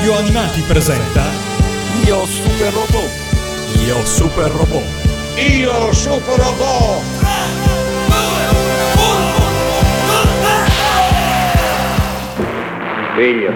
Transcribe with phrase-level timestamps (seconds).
[0.00, 1.24] Radio Animati presenta
[2.06, 3.10] Io Super Robot
[3.84, 4.82] Io Super Robot
[5.36, 7.02] Io Super Robot
[13.14, 13.52] Figlio,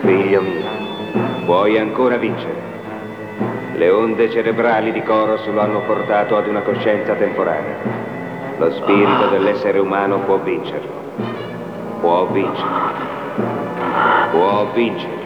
[0.00, 2.60] figlio mio, puoi ancora vincere.
[3.76, 7.76] Le onde cerebrali di Coros lo hanno portato ad una coscienza temporanea.
[8.58, 10.90] Lo spirito dell'essere umano può vincerlo.
[12.00, 13.04] Può vincere.
[14.32, 15.25] Può vincere.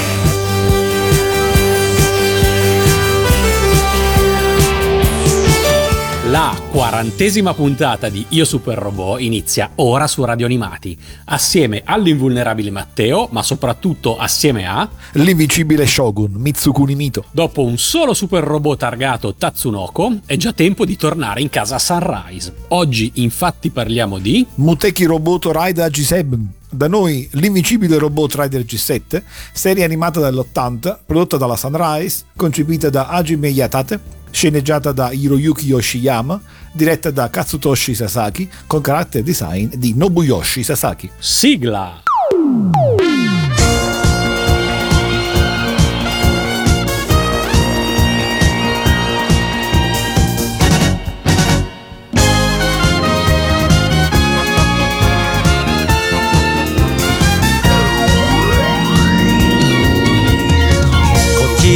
[6.31, 13.27] La quarantesima puntata di Io Super Robot inizia ora su Radio Animati, assieme all'invulnerabile Matteo,
[13.31, 14.89] ma soprattutto assieme a...
[15.15, 17.25] L'invincibile Shogun, Mitsukuni Mito.
[17.31, 22.53] Dopo un solo super robot targato Tatsunoko, è già tempo di tornare in casa Sunrise.
[22.69, 24.47] Oggi infatti parliamo di...
[24.55, 26.60] Muteki Roboto Rider G7.
[26.73, 33.49] Da noi l'invincibile robot Rider G7, serie animata dell'80, prodotta dalla Sunrise, concepita da Hajime
[33.49, 33.99] Yatate,
[34.31, 36.39] sceneggiata da Hiroyuki Yoshiyama,
[36.71, 41.09] diretta da Katsutoshi Sasaki, con character design di Nobuyoshi Sasaki.
[41.19, 42.03] Sigla!"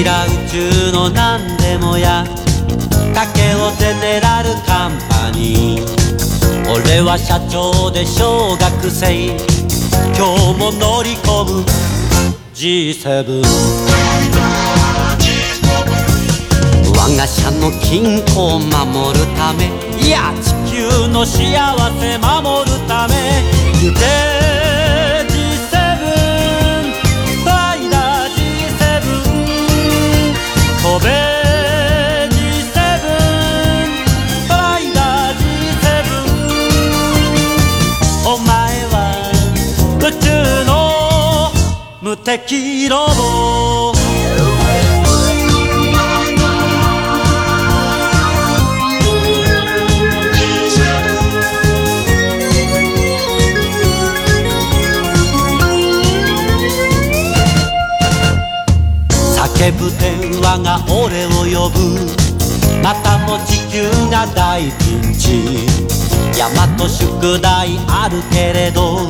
[0.03, 2.25] 何でもや。
[3.13, 5.83] 竹をゼネラルカンパニー。
[6.69, 9.37] 俺は社長で小学生。
[10.17, 11.63] 今日も乗り込む。
[12.53, 13.43] G7
[16.97, 19.71] 我が社の均衡を守るため。
[20.01, 23.43] いや地球の幸せ守るため。
[23.81, 24.64] 行
[42.25, 43.93] 無敵ロボ
[59.35, 61.77] 叫ぶ電話が俺を呼ぶ。
[62.81, 65.67] またも地球が大ピンチ。
[66.35, 69.07] 山と宿題あるけれど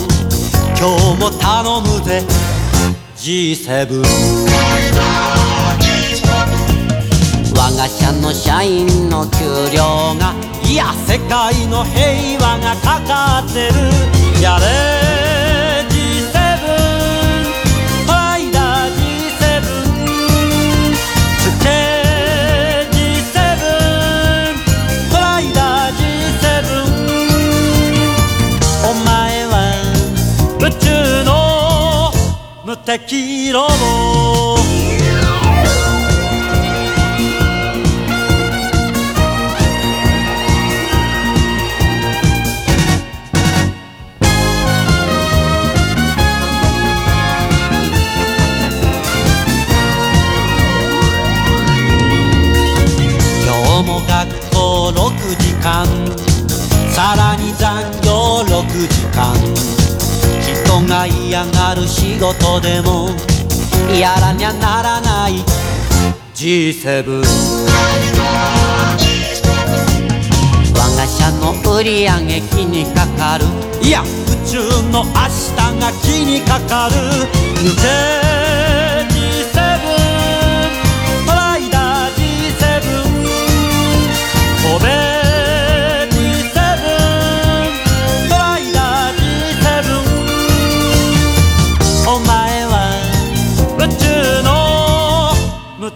[0.77, 2.21] 今日も頼むぜ。
[3.25, 4.03] G7
[7.55, 9.39] 我が社の社員の給
[9.75, 14.43] 料がいや世界の平和がかかってる。
[14.43, 15.14] やれ。
[32.85, 33.65] 敵ロボ
[53.43, 55.09] 今日も学校6
[55.39, 55.87] 時間。
[56.91, 59.84] さらに残業6時間。
[60.65, 63.09] 人が嫌がる仕事でも
[63.93, 65.33] やらにゃならない。
[66.33, 67.23] G7
[70.73, 73.45] 我が社の売り上げ気にかかる。
[73.81, 74.05] いや宇
[74.49, 74.57] 宙
[74.91, 76.95] の明日が気にかかる。
[77.61, 78.44] 抜け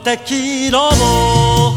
[0.08, 1.74] 敵ロボ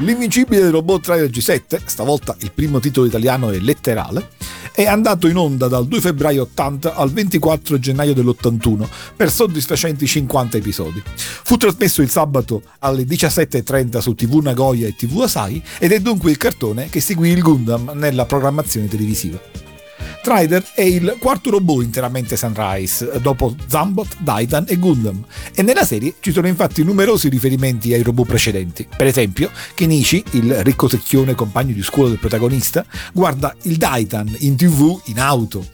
[0.00, 4.28] L'invincibile robot Rider G7, stavolta il primo titolo italiano è letterale,
[4.75, 10.57] è andato in onda dal 2 febbraio 80 al 24 gennaio dell'81 per soddisfacenti 50
[10.57, 10.99] episodi.
[11.15, 16.31] Fu trasmesso il sabato alle 17.30 su TV Nagoya e TV Asai ed è dunque
[16.31, 19.72] il cartone che seguì il Gundam nella programmazione televisiva.
[20.23, 25.21] Trider è il quarto robot interamente Sunrise, dopo Zambot, Daitan e Gundam,
[25.53, 28.87] e nella serie ci sono infatti numerosi riferimenti ai robot precedenti.
[28.95, 34.55] Per esempio, Kenichi, il ricco secchione compagno di scuola del protagonista, guarda il Daitan in
[34.55, 35.67] tv in auto.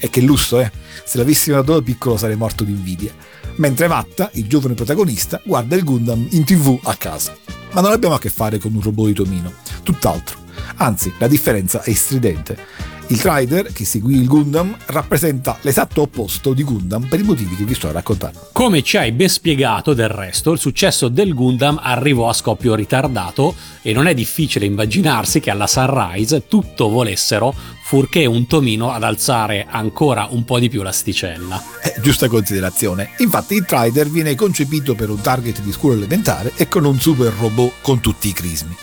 [0.00, 0.72] E che lusso, eh!
[1.04, 3.12] Se l'avessi notato da piccolo sarei morto di invidia.
[3.56, 7.36] Mentre Vatta, il giovane protagonista, guarda il Gundam in tv a casa.
[7.72, 9.52] Ma non abbiamo a che fare con un robot di Tomino,
[9.82, 10.38] tutt'altro.
[10.76, 12.88] Anzi, la differenza è stridente.
[13.10, 17.64] Il Trider, che seguì il Gundam, rappresenta l'esatto opposto di Gundam per i motivi che
[17.64, 18.34] vi sto a raccontare.
[18.52, 23.56] Come ci hai ben spiegato del resto, il successo del Gundam arrivò a scoppio ritardato
[23.82, 27.52] e non è difficile immaginarsi che alla Sunrise tutto volessero
[27.82, 31.60] furché un Tomino ad alzare ancora un po' di più l'asticella.
[31.82, 33.10] Eh, giusta considerazione.
[33.18, 37.32] Infatti il Trider viene concepito per un target di scuola elementare e con un super
[37.32, 38.76] robot con tutti i crismi.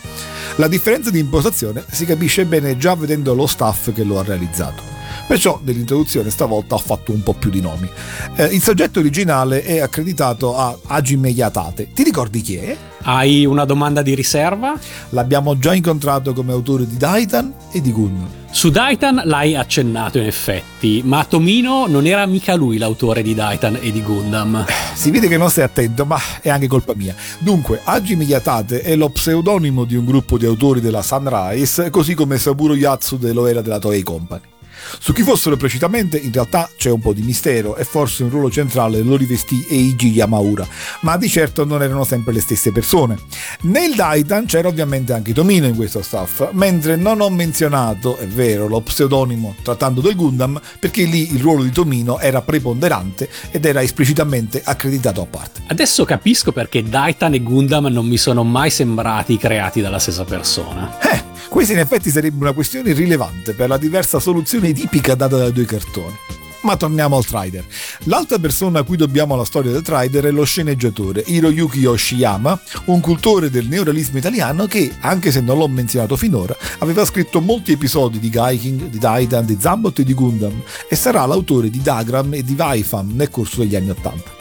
[0.57, 4.96] La differenza di impostazione si capisce bene già vedendo lo staff che lo ha realizzato.
[5.27, 7.89] Perciò nell'introduzione stavolta ho fatto un po' più di nomi.
[8.37, 11.89] Eh, il soggetto originale è accreditato a Hajime Yatate.
[11.93, 12.77] Ti ricordi chi è?
[13.03, 14.79] Hai una domanda di riserva?
[15.09, 18.25] L'abbiamo già incontrato come autore di Daitan e di Gun.
[18.49, 23.77] Su Daitan l'hai accennato in effetti, ma Tomino non era mica lui l'autore di Daitan
[23.81, 24.65] e di Gundam.
[24.93, 27.13] Si vede che non stai attento, ma è anche colpa mia.
[27.39, 32.37] Dunque, Hajime Yatate è lo pseudonimo di un gruppo di autori della Sunrise, così come
[32.37, 34.55] Saburo Yatsude lo era della Toei Company.
[34.99, 38.49] Su chi fossero precisamente in realtà c'è un po' di mistero e forse un ruolo
[38.49, 40.67] centrale lo rivestì Eiji Yamaura,
[41.01, 43.17] ma di certo non erano sempre le stesse persone.
[43.61, 48.67] Nel Daitan c'era ovviamente anche Tomino in questo staff, mentre non ho menzionato, è vero,
[48.67, 53.81] lo pseudonimo trattando del Gundam perché lì il ruolo di Tomino era preponderante ed era
[53.81, 55.61] esplicitamente accreditato a parte.
[55.67, 60.97] Adesso capisco perché Daitan e Gundam non mi sono mai sembrati creati dalla stessa persona.
[60.99, 65.51] Eh, questa in effetti sarebbe una questione rilevante per la diversa soluzione tipica data dai
[65.51, 66.15] due cartoni.
[66.61, 67.63] Ma torniamo al Trider.
[68.05, 72.99] L'altra persona a cui dobbiamo la storia del Trider è lo sceneggiatore Hiroyuki Yoshiyama, un
[72.99, 78.19] cultore del neorealismo italiano che, anche se non l'ho menzionato finora, aveva scritto molti episodi
[78.19, 82.43] di Gaiking, di Daitan, di Zambot e di Gundam e sarà l'autore di Dagram e
[82.43, 84.35] di Vaifam nel corso degli anni Ottanta.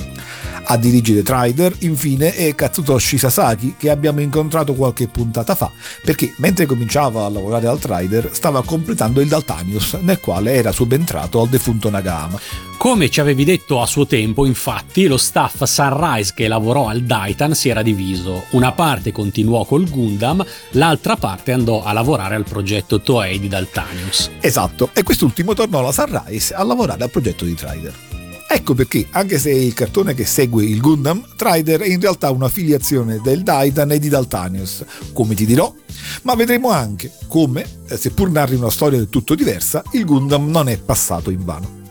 [0.68, 5.70] A dirigere Trider, infine, è Katsutoshi Sasaki, che abbiamo incontrato qualche puntata fa,
[6.02, 11.40] perché mentre cominciava a lavorare al Trider stava completando il Daltanius, nel quale era subentrato
[11.40, 12.40] al defunto Nagama.
[12.78, 17.54] Come ci avevi detto a suo tempo, infatti, lo staff Sunrise che lavorò al Daitan
[17.54, 18.46] si era diviso.
[18.50, 24.30] Una parte continuò col Gundam, l'altra parte andò a lavorare al progetto Toei di Daltanius.
[24.40, 28.15] Esatto, e quest'ultimo tornò alla Sunrise a lavorare al progetto di Trider.
[28.48, 32.30] Ecco perché, anche se è il cartone che segue il Gundam, Trider è in realtà
[32.30, 35.72] una filiazione del Daitan e di Daltanius, come ti dirò,
[36.22, 40.68] ma vedremo anche come, eh, seppur narri una storia del tutto diversa, il Gundam non
[40.68, 41.84] è passato in vano.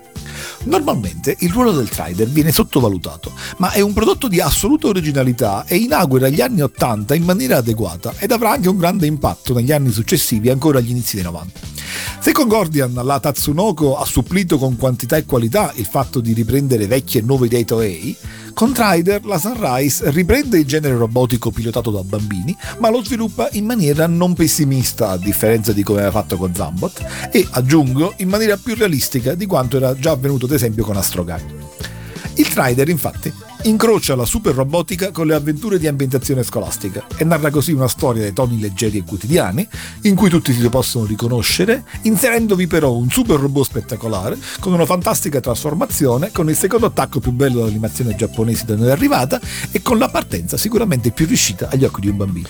[0.63, 5.75] Normalmente il ruolo del Trider viene sottovalutato, ma è un prodotto di assoluta originalità e
[5.75, 9.91] inaugura gli anni 80 in maniera adeguata ed avrà anche un grande impatto negli anni
[9.91, 11.74] successivi ancora agli inizi dei 90.
[12.19, 16.87] Se con Gordian la Tatsunoko ha supplito con quantità e qualità il fatto di riprendere
[16.87, 18.17] vecchie e nuove idee Toei,
[18.53, 23.65] con Trider la Sunrise riprende il genere robotico pilotato da bambini, ma lo sviluppa in
[23.65, 28.55] maniera non pessimista, a differenza di come aveva fatto con Zambot, e aggiungo in maniera
[28.57, 31.43] più realistica di quanto era già avvenuto ad esempio con Astrogai.
[32.35, 33.31] Il Trider, infatti,
[33.65, 38.21] incrocia la super robotica con le avventure di ambientazione scolastica e narra così una storia
[38.21, 39.67] dai toni leggeri e quotidiani,
[40.03, 45.39] in cui tutti si possono riconoscere, inserendovi però un super robot spettacolare, con una fantastica
[45.39, 49.39] trasformazione, con il secondo attacco più bello dell'animazione giapponese da noi arrivata
[49.71, 52.47] e con la partenza sicuramente più riuscita agli occhi di un bambino.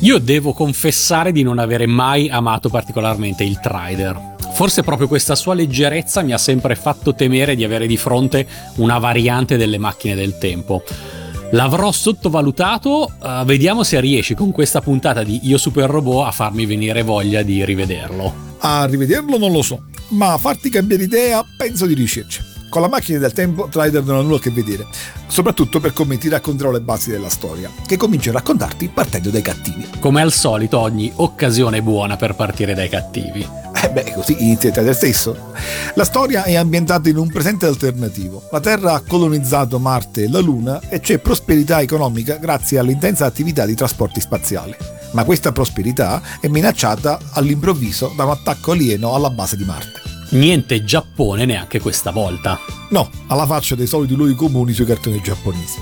[0.00, 4.31] Io devo confessare di non avere mai amato particolarmente il Trider.
[4.54, 8.98] Forse proprio questa sua leggerezza mi ha sempre fatto temere di avere di fronte una
[8.98, 10.82] variante delle macchine del tempo.
[11.52, 16.64] L'avrò sottovalutato, uh, vediamo se riesci con questa puntata di Io Super Robot a farmi
[16.64, 18.50] venire voglia di rivederlo.
[18.58, 22.51] A rivederlo non lo so, ma a farti cambiare idea penso di riuscirci.
[22.72, 24.86] Con la macchina del tempo Trider non ha nulla a che vedere,
[25.26, 29.42] soprattutto per come ti racconterò le basi della storia, che comincio a raccontarti partendo dai
[29.42, 29.86] cattivi.
[30.00, 33.46] Come al solito, ogni occasione è buona per partire dai cattivi.
[33.74, 35.52] Eh beh, così inizia il Trider stesso.
[35.96, 38.44] La storia è ambientata in un presente alternativo.
[38.50, 43.66] La Terra ha colonizzato Marte e la Luna e c'è prosperità economica grazie all'intensa attività
[43.66, 44.74] di trasporti spaziali.
[45.10, 50.01] Ma questa prosperità è minacciata all'improvviso da un attacco alieno alla base di Marte.
[50.32, 52.58] Niente Giappone neanche questa volta.
[52.88, 55.78] No, alla faccia dei soliti luoghi comuni sui cartoni giapponesi.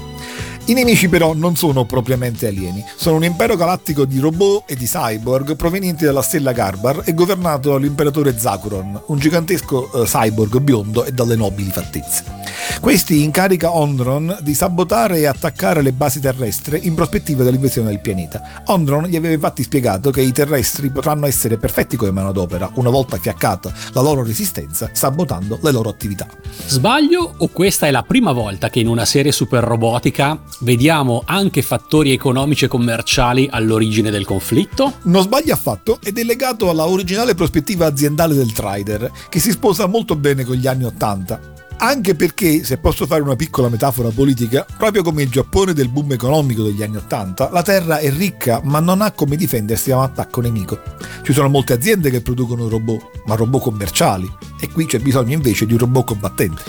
[0.66, 4.86] I nemici però non sono propriamente alieni, sono un impero galattico di robot e di
[4.86, 11.12] cyborg provenienti dalla stella Garbar e governato dall'imperatore Zakuron, un gigantesco uh, cyborg biondo e
[11.12, 12.39] dalle nobili fattezze.
[12.80, 18.62] Questi incarica Ondron di sabotare e attaccare le basi terrestri in prospettiva dell'invasione del pianeta.
[18.66, 23.18] Ondron gli aveva infatti spiegato che i terrestri potranno essere perfetti come manodopera una volta
[23.18, 26.26] fiaccata la loro resistenza, sabotando le loro attività.
[26.66, 31.62] Sbaglio o questa è la prima volta che in una serie super robotica vediamo anche
[31.62, 34.94] fattori economici e commerciali all'origine del conflitto?
[35.02, 39.86] Non sbaglia affatto ed è legato alla originale prospettiva aziendale del trader, che si sposa
[39.86, 41.59] molto bene con gli anni Ottanta.
[41.82, 46.12] Anche perché, se posso fare una piccola metafora politica, proprio come il Giappone del boom
[46.12, 50.02] economico degli anni Ottanta, la Terra è ricca ma non ha come difendersi da un
[50.02, 50.78] attacco nemico.
[51.22, 55.64] Ci sono molte aziende che producono robot, ma robot commerciali, e qui c'è bisogno invece
[55.64, 56.62] di un robot combattente.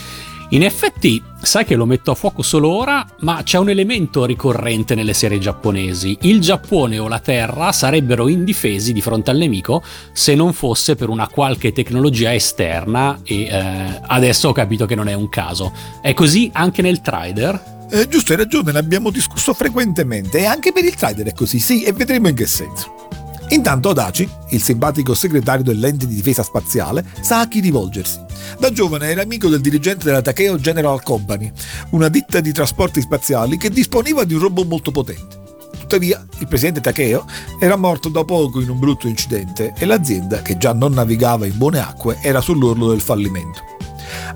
[0.53, 4.95] In effetti, sai che lo metto a fuoco solo ora, ma c'è un elemento ricorrente
[4.95, 6.17] nelle serie giapponesi.
[6.23, 9.81] Il Giappone o la Terra sarebbero indifesi di fronte al nemico
[10.11, 15.07] se non fosse per una qualche tecnologia esterna e eh, adesso ho capito che non
[15.07, 15.71] è un caso.
[16.01, 17.87] È così anche nel Trider?
[17.89, 21.59] Eh, giusto, hai ragione, ne abbiamo discusso frequentemente e anche per il Trider è così,
[21.59, 23.07] sì, e vedremo in che senso.
[23.51, 28.19] Intanto Adachi, il simpatico segretario dell'ente di difesa spaziale, sa a chi rivolgersi.
[28.57, 31.51] Da giovane era amico del dirigente della Takeo General Company,
[31.89, 35.39] una ditta di trasporti spaziali che disponeva di un robot molto potente.
[35.77, 37.25] Tuttavia, il presidente Takeo
[37.59, 41.57] era morto da poco in un brutto incidente e l'azienda, che già non navigava in
[41.57, 43.70] buone acque, era sull'orlo del fallimento.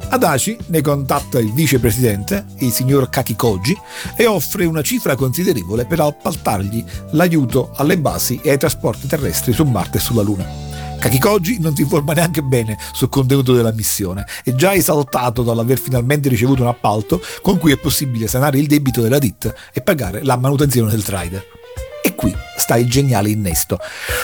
[0.10, 3.76] Adachi ne contatta il vicepresidente, il signor Kakikoji,
[4.16, 9.64] e offre una cifra considerevole per appaltargli l'aiuto alle basi e ai trasporti terrestri su
[9.64, 10.66] Marte e sulla Luna.
[11.00, 16.30] Kakikoji non si informa neanche bene sul contenuto della missione, è già esaltato dall'aver finalmente
[16.30, 20.38] ricevuto un appalto con cui è possibile sanare il debito della ditta e pagare la
[20.38, 21.55] manutenzione del trader.
[22.26, 23.78] Qui sta il geniale innesto.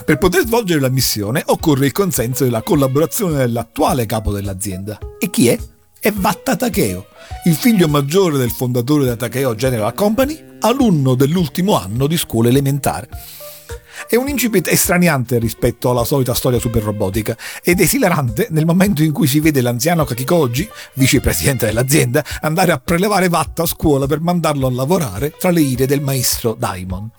[0.04, 4.98] Per poter svolgere la missione occorre il consenso e la collaborazione dell'attuale capo dell'azienda.
[5.20, 5.60] E chi è?
[6.00, 7.06] È Vatta Takeo,
[7.46, 13.08] il figlio maggiore del fondatore della Takeo General Company, alunno dell'ultimo anno di scuola elementare.
[14.10, 19.12] È un incipit estraniante rispetto alla solita storia super robotica ed esilarante nel momento in
[19.12, 24.66] cui si vede l'anziano Kakikoji, vicepresidente dell'azienda, andare a prelevare Vatta a scuola per mandarlo
[24.66, 27.12] a lavorare tra le ire del maestro Daimon.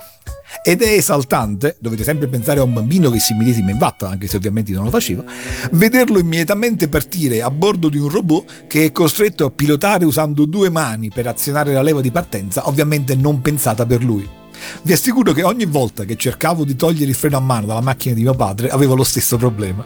[0.63, 4.27] Ed è esaltante, dovete sempre pensare a un bambino che si medesima in vatta, anche
[4.27, 5.25] se ovviamente non lo faceva,
[5.73, 10.69] vederlo immediatamente partire a bordo di un robot che è costretto a pilotare usando due
[10.69, 14.41] mani per azionare la leva di partenza, ovviamente non pensata per lui.
[14.83, 18.15] Vi assicuro che ogni volta che cercavo di togliere il freno a mano dalla macchina
[18.15, 19.85] di mio padre avevo lo stesso problema.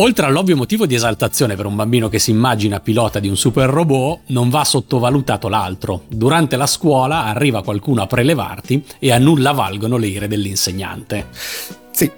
[0.00, 3.68] Oltre all'ovvio motivo di esaltazione per un bambino che si immagina pilota di un super
[3.68, 6.04] robot, non va sottovalutato l'altro.
[6.06, 11.26] Durante la scuola arriva qualcuno a prelevarti e a nulla valgono le ire dell'insegnante.
[11.90, 12.08] Sì,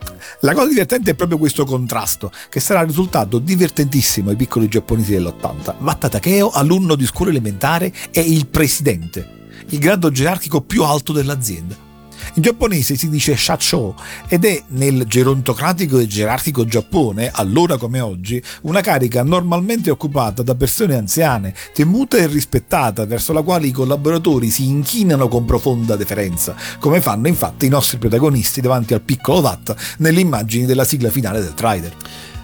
[0.41, 5.77] la cosa divertente è proprio questo contrasto, che sarà risultato divertentissimo ai piccoli giapponesi dell'80.
[5.79, 11.89] Watta Takeo, alunno di scuola elementare, è il presidente, il grado gerarchico più alto dell'azienda.
[12.35, 13.97] In giapponese si dice shacho
[14.29, 20.55] ed è nel gerontocratico e gerarchico Giappone, allora come oggi, una carica normalmente occupata da
[20.55, 26.55] persone anziane, temuta e rispettata, verso la quale i collaboratori si inchinano con profonda deferenza,
[26.79, 31.41] come fanno infatti i nostri protagonisti davanti al piccolo Vatta nelle immagini della sigla finale
[31.41, 31.95] del Trider.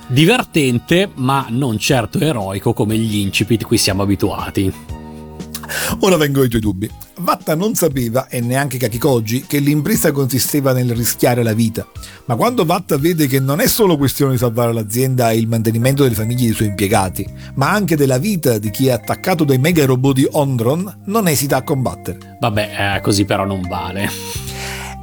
[0.09, 5.06] Divertente, ma non certo eroico come gli incipit cui siamo abituati.
[6.01, 6.91] Ora vengo ai tuoi dubbi.
[7.19, 11.87] Vatta non sapeva, e neanche Kakikoji, che l'impresa consisteva nel rischiare la vita.
[12.27, 16.03] Ma quando Vatta vede che non è solo questione di salvare l'azienda e il mantenimento
[16.03, 19.85] delle famiglie dei suoi impiegati, ma anche della vita di chi è attaccato dai mega
[19.85, 22.37] robot di Ondron, non esita a combattere.
[22.41, 24.46] Vabbè, eh, così però non vale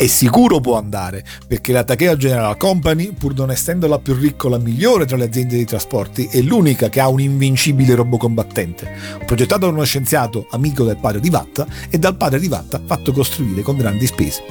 [0.04, 4.48] e sicuro può andare, perché la Takeo General Company, pur non essendo la più ricca
[4.48, 8.20] o la migliore tra le aziende di trasporti, è l'unica che ha un invincibile robot
[8.20, 8.92] combattente,
[9.26, 13.14] progettato da uno scienziato amico del padre di Vatta e dal padre di Vatta fatto
[13.14, 14.44] costruire con grandi spese.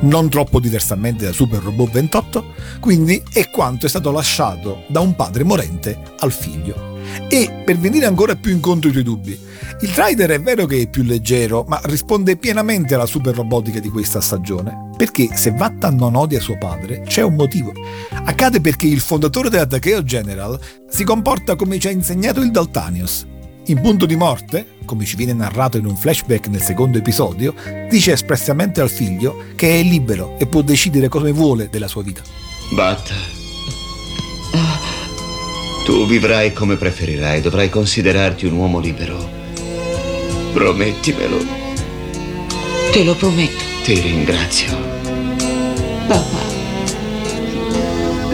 [0.00, 2.44] Non troppo diversamente da Super Robot 28,
[2.80, 6.94] quindi è quanto è stato lasciato da un padre morente al figlio.
[7.28, 9.38] E per venire ancora più incontro ai tuoi dubbi,
[9.82, 13.90] il Trider è vero che è più leggero, ma risponde pienamente alla super robotica di
[13.90, 14.85] questa stagione.
[14.96, 17.72] Perché se Vatta non odia suo padre, c'è un motivo.
[18.24, 23.26] Accade perché il fondatore della Takeo General si comporta come ci ha insegnato il Daltanius.
[23.66, 27.54] In punto di morte, come ci viene narrato in un flashback nel secondo episodio,
[27.90, 32.22] dice espressamente al figlio che è libero e può decidere come vuole della sua vita.
[32.72, 33.14] Vatta.
[35.84, 39.28] Tu vivrai come preferirai, dovrai considerarti un uomo libero.
[40.52, 41.38] Promettimelo.
[42.92, 44.76] Te lo prometto, Ti ringrazio.
[46.08, 46.38] papà.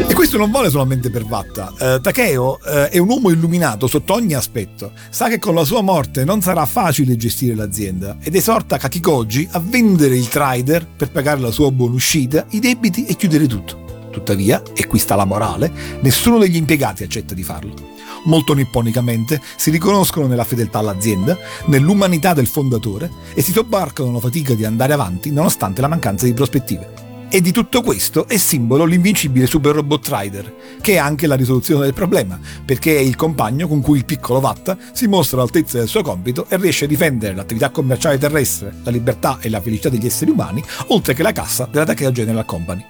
[0.08, 1.74] E questo non vale solamente per Vatta.
[1.78, 4.92] Eh, Takeo eh, è un uomo illuminato sotto ogni aspetto.
[5.10, 9.58] Sa che con la sua morte non sarà facile gestire l'azienda ed esorta Kakikoji a
[9.58, 14.08] vendere il trader per pagare la sua buona uscita, i debiti e chiudere tutto.
[14.10, 17.91] Tuttavia, e qui sta la morale, nessuno degli impiegati accetta di farlo.
[18.24, 21.36] Molto nipponicamente si riconoscono nella fedeltà all'azienda,
[21.66, 26.34] nell'umanità del fondatore e si sobbarcano la fatica di andare avanti nonostante la mancanza di
[26.34, 27.01] prospettive.
[27.34, 31.84] E di tutto questo è simbolo l'invincibile Super Robot Rider, che è anche la risoluzione
[31.84, 35.88] del problema, perché è il compagno con cui il piccolo Vatta si mostra all'altezza del
[35.88, 40.04] suo compito e riesce a difendere l'attività commerciale terrestre, la libertà e la felicità degli
[40.04, 42.84] esseri umani, oltre che la cassa della Takeo General Company.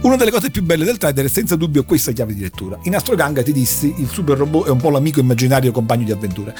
[0.00, 2.78] Una delle cose più belle del Rider è senza dubbio questa chiave di lettura.
[2.84, 6.12] In Astro Ganga ti dissi, il super robot è un po' l'amico immaginario compagno di
[6.12, 6.54] avventure.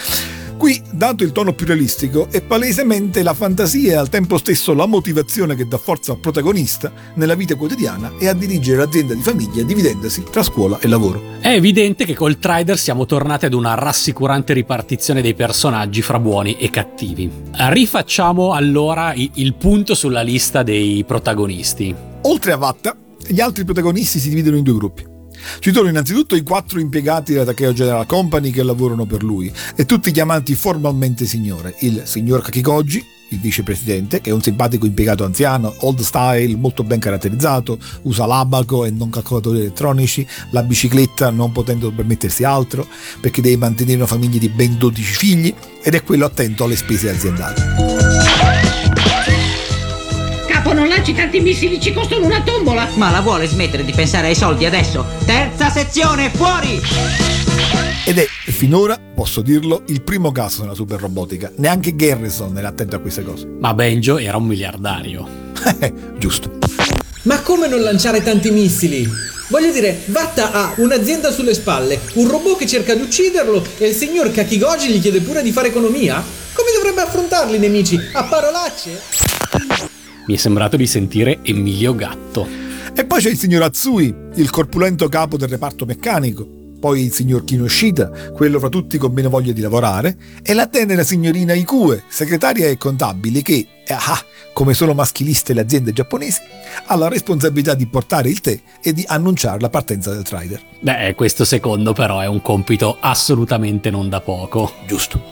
[0.62, 4.87] Qui, dato il tono più realistico, è palesemente la fantasia e al tempo stesso la
[4.87, 9.64] motivazione che dà forza al protagonista nella vita quotidiana e a dirigere l'azienda di famiglia
[9.64, 11.21] dividendosi tra scuola e lavoro.
[11.40, 16.57] È evidente che col Trider siamo tornati ad una rassicurante ripartizione dei personaggi fra buoni
[16.57, 17.28] e cattivi.
[17.50, 21.92] Rifacciamo allora il punto sulla lista dei protagonisti.
[22.21, 25.11] Oltre a Vatta, gli altri protagonisti si dividono in due gruppi.
[25.59, 29.85] Ci sono innanzitutto i quattro impiegati della Takeo General Company che lavorano per lui e
[29.85, 31.75] tutti chiamati formalmente signore.
[31.81, 37.01] Il signor Kakikoji, il vicepresidente, che è un simpatico impiegato anziano, old style, molto ben
[37.01, 42.87] caratterizzato, usa l'abaco e non calcolatori elettronici, la bicicletta non potendo permettersi altro
[43.21, 47.11] perché deve mantenere una famiglia di ben 12 figli ed è quello attento alle spese
[47.11, 47.72] aziendali.
[51.02, 52.88] Lanci tanti missili, ci costano una tombola.
[52.94, 55.04] Ma la vuole smettere di pensare ai soldi adesso?
[55.26, 56.80] Terza sezione, fuori!
[58.06, 61.50] Ed è finora, posso dirlo, il primo caso nella super robotica.
[61.56, 63.49] Neanche Garrison era attento a queste cose.
[63.58, 65.26] Ma Benjo era un miliardario.
[66.19, 66.58] Giusto.
[67.23, 69.04] Ma come non lanciare tanti missili?
[69.49, 73.95] Voglio dire, Vatta ha un'azienda sulle spalle, un robot che cerca di ucciderlo e il
[73.95, 76.23] signor Kakigoji gli chiede pure di fare economia?
[76.52, 77.99] Come dovrebbe affrontarli i nemici?
[78.12, 79.31] A parolacce?
[80.25, 82.47] Mi è sembrato di sentire Emilio Gatto.
[82.95, 86.47] E poi c'è il signor Atsui, il corpulento capo del reparto meccanico.
[86.78, 91.02] Poi il signor Kinoshita, quello fra tutti con meno voglia di lavorare, e la tenera
[91.02, 94.21] signorina Ikue, segretaria e contabile che, ah,
[94.52, 96.41] come sono maschiliste le aziende giapponesi,
[96.87, 100.61] ha la responsabilità di portare il tè e di annunciare la partenza del trader.
[100.80, 104.73] Beh, questo secondo però è un compito assolutamente non da poco.
[104.87, 105.23] Giusto.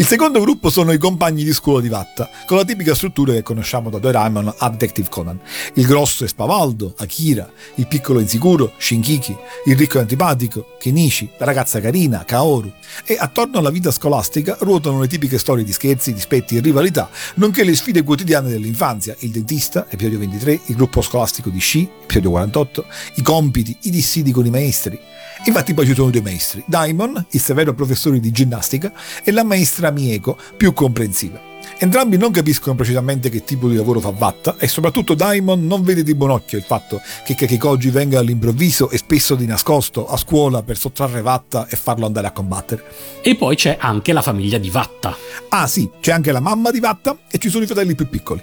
[0.00, 3.42] Il secondo gruppo sono i compagni di scuola di Vatta, con la tipica struttura che
[3.42, 5.40] conosciamo da Doraemon a Detective Conan.
[5.74, 11.46] Il grosso è Spavaldo, Akira, il piccolo insicuro, Shinkiki, il ricco e antipatico, Kenichi, la
[11.46, 12.72] ragazza carina, Kaoru.
[13.04, 17.64] E attorno alla vita scolastica ruotano le tipiche storie di scherzi, dispetti e rivalità, nonché
[17.64, 22.86] le sfide quotidiane dell'infanzia, il dentista, episodio 23, il gruppo scolastico di sci, episodio 48,
[23.16, 24.98] i compiti, i dissidi con i maestri.
[25.44, 29.87] Infatti poi ci sono due maestri, Daimon, il severo professore di ginnastica, e la maestra
[29.88, 31.46] Ramieco più comprensiva.
[31.80, 36.02] Entrambi non capiscono precisamente che tipo di lavoro fa Vatta e soprattutto Daimon non vede
[36.02, 40.62] di buon occhio il fatto che Kakikoji venga all'improvviso e spesso di nascosto a scuola
[40.62, 42.84] per sottrarre Vatta e farlo andare a combattere.
[43.22, 45.16] E poi c'è anche la famiglia di Vatta.
[45.50, 48.42] Ah sì, c'è anche la mamma di Vatta e ci sono i fratelli più piccoli.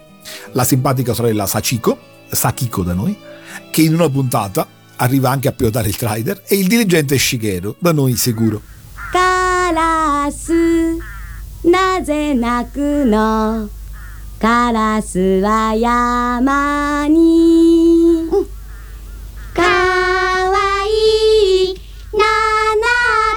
[0.53, 1.97] La simpatica sorella Sachiko,
[2.29, 3.17] Sakiko da noi,
[3.69, 4.65] che in una puntata
[4.97, 8.61] arriva anche a pilotare il Trider e il dirigente Shigeru, da noi sicuro.
[9.11, 11.13] Kalasu.
[11.65, 13.69] なぜ泣くの？
[14.39, 18.29] カラスは山に、
[19.53, 21.75] かわいい
[22.13, 22.21] 七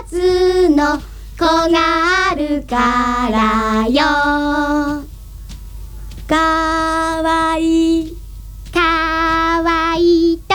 [0.06, 0.98] つの
[1.38, 5.04] 子があるからよ。
[6.26, 8.16] かわいい。
[8.70, 10.54] かわいいと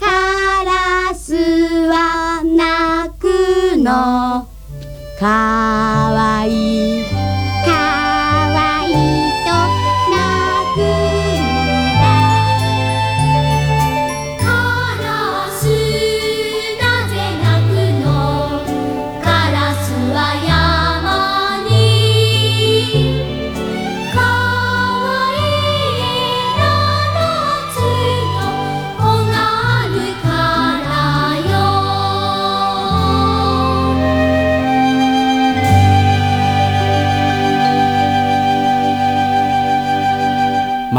[0.00, 4.48] カラスは泣くの。
[5.20, 5.26] か
[6.14, 6.91] わいい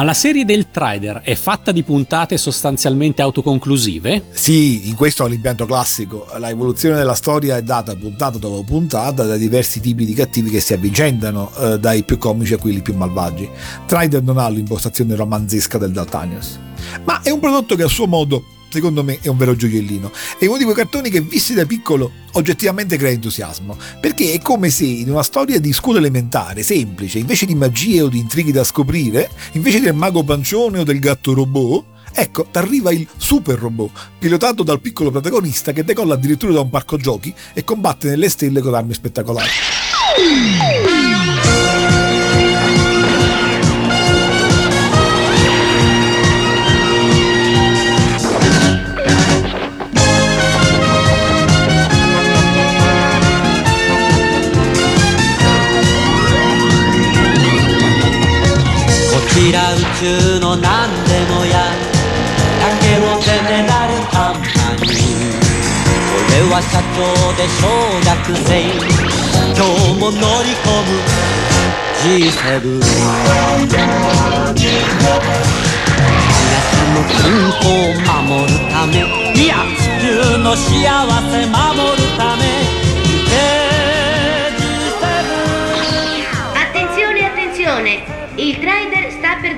[0.03, 4.25] La serie del Trider è fatta di puntate sostanzialmente autoconclusive?
[4.31, 6.27] Sì, in questo è l'impianto classico.
[6.39, 10.59] La evoluzione della storia è data puntata dopo puntata da diversi tipi di cattivi che
[10.59, 13.49] si avvicendano, eh, dai più comici a quelli più malvagi.
[13.85, 16.59] Trider non ha l'impostazione romanzesca del Daltanius,
[17.05, 20.11] ma è un prodotto che a suo modo secondo me è un vero gioiellino.
[20.39, 23.77] È uno di quei cartoni che, visti da piccolo, oggettivamente crea entusiasmo.
[24.01, 28.09] Perché è come se in una storia di scuola elementare, semplice, invece di magie o
[28.09, 33.07] di intrighi da scoprire, invece del mago pancione o del gatto robot, Ecco, t'arriva il
[33.17, 38.07] super robot, pilotato dal piccolo protagonista che decolla addirittura da un parco giochi e combatte
[38.07, 39.49] nelle stelle con armi spettacolari.
[60.03, 61.71] Kira 宇宙の何でもや。
[62.59, 64.47] 竹をゼネラルカンパ
[64.83, 64.99] ニー
[66.27, 66.99] 俺は社長
[67.35, 67.63] で小
[68.03, 68.11] 学
[68.43, 68.51] 生
[69.55, 70.99] 今日も乗り込む。
[72.03, 72.83] G7
[74.55, 74.67] 東
[76.91, 77.23] の均
[77.61, 78.91] 衡を守るため。
[79.35, 80.67] いや地球の幸
[81.31, 81.55] せ守
[81.95, 82.72] るため。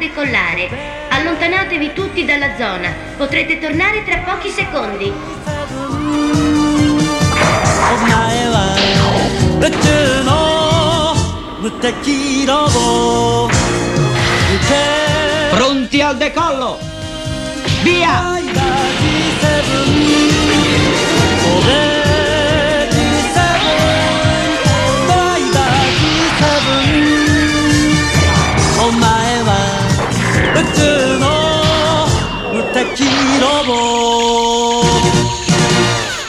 [0.07, 0.69] decollare.
[1.09, 5.11] Allontanatevi tutti dalla zona, potrete tornare tra pochi secondi.
[15.49, 16.79] Pronti al decollo!
[17.81, 18.35] Via!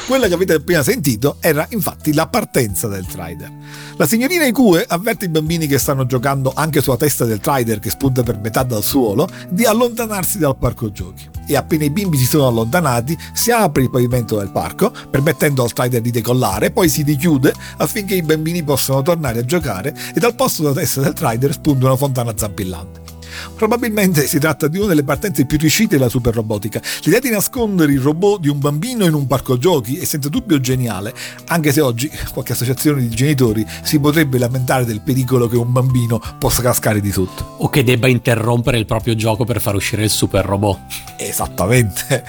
[0.07, 3.53] Quella che avete appena sentito era infatti la partenza del Trider.
[3.97, 7.91] La signorina Ikue avverte i bambini che stanno giocando anche sulla testa del Trider che
[7.91, 11.29] spunta per metà dal suolo di allontanarsi dal parco giochi.
[11.47, 15.73] E appena i bimbi si sono allontanati, si apre il pavimento del parco, permettendo al
[15.73, 20.35] Trider di decollare, poi si richiude affinché i bambini possano tornare a giocare e dal
[20.35, 23.16] posto della testa del Trider spunta una fontana zampillante.
[23.55, 26.81] Probabilmente si tratta di una delle partenze più riuscite della super robotica.
[27.03, 30.61] L'idea di nascondere il robot di un bambino in un parco giochi è senza dubbio
[30.61, 31.15] geniale,
[31.47, 36.21] anche se oggi qualche associazione di genitori si potrebbe lamentare del pericolo che un bambino
[36.39, 37.57] possa cascare di tutto.
[37.59, 40.79] O che debba interrompere il proprio gioco per far uscire il super robot.
[41.17, 42.25] Esattamente.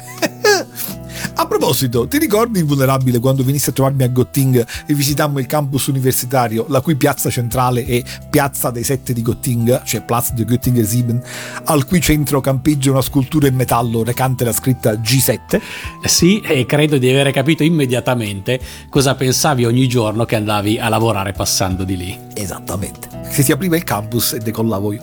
[1.35, 5.87] A proposito, ti ricordi invulnerabile quando venissi a trovarmi a Gotting e visitammo il campus
[5.87, 10.85] universitario, la cui piazza centrale è Piazza dei Sette di Gotting, cioè Platz de Göttinger
[10.85, 11.21] 7,
[11.65, 15.59] al cui centro campeggia una scultura in metallo recante la scritta G7?
[16.03, 21.31] Sì, e credo di aver capito immediatamente cosa pensavi ogni giorno che andavi a lavorare
[21.33, 22.19] passando di lì.
[22.33, 23.09] Esattamente.
[23.29, 25.01] Se si apriva il campus e decollavo io.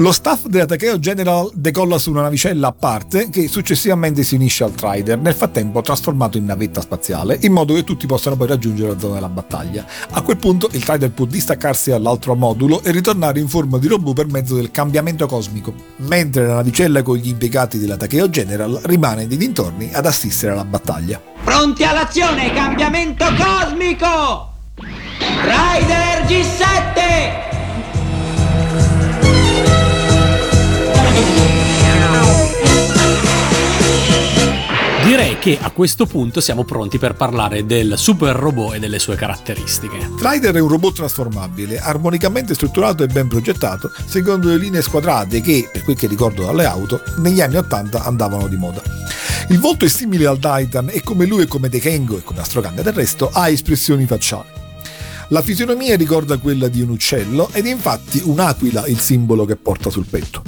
[0.00, 4.62] Lo staff della Takeo General decolla su una navicella a parte che successivamente si unisce
[4.62, 8.92] al Trider, nel frattempo trasformato in navetta spaziale, in modo che tutti possano poi raggiungere
[8.92, 9.86] la zona della battaglia.
[10.10, 14.14] A quel punto il Trider può distaccarsi dall'altro modulo e ritornare in forma di robot
[14.14, 19.26] per mezzo del cambiamento cosmico, mentre la navicella con gli impiegati della Takeo General rimane
[19.26, 21.22] nei dintorni ad assistere alla battaglia.
[21.44, 24.52] Pronti all'azione, cambiamento cosmico!
[25.44, 27.48] Rider G7!
[35.08, 39.16] Direi che a questo punto siamo pronti per parlare del super robot e delle sue
[39.16, 40.10] caratteristiche.
[40.18, 45.70] Trider è un robot trasformabile, armonicamente strutturato e ben progettato, secondo le linee squadrate che,
[45.72, 48.82] per quel che ricordo dalle auto, negli anni 80 andavano di moda.
[49.48, 52.82] Il volto è simile al Titan e come lui e come Dekengo e come Astrocanne
[52.82, 54.57] del resto ha espressioni facciali.
[55.30, 59.90] La fisionomia ricorda quella di un uccello ed è infatti un'aquila il simbolo che porta
[59.90, 60.42] sul petto.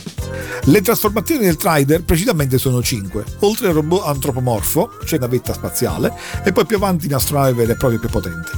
[0.65, 3.25] Le trasformazioni del Trider precisamente sono 5.
[3.41, 7.73] Oltre al robot antropomorfo c'è la vetta spaziale e poi più avanti in astronave vera
[7.73, 8.51] e propria più potente.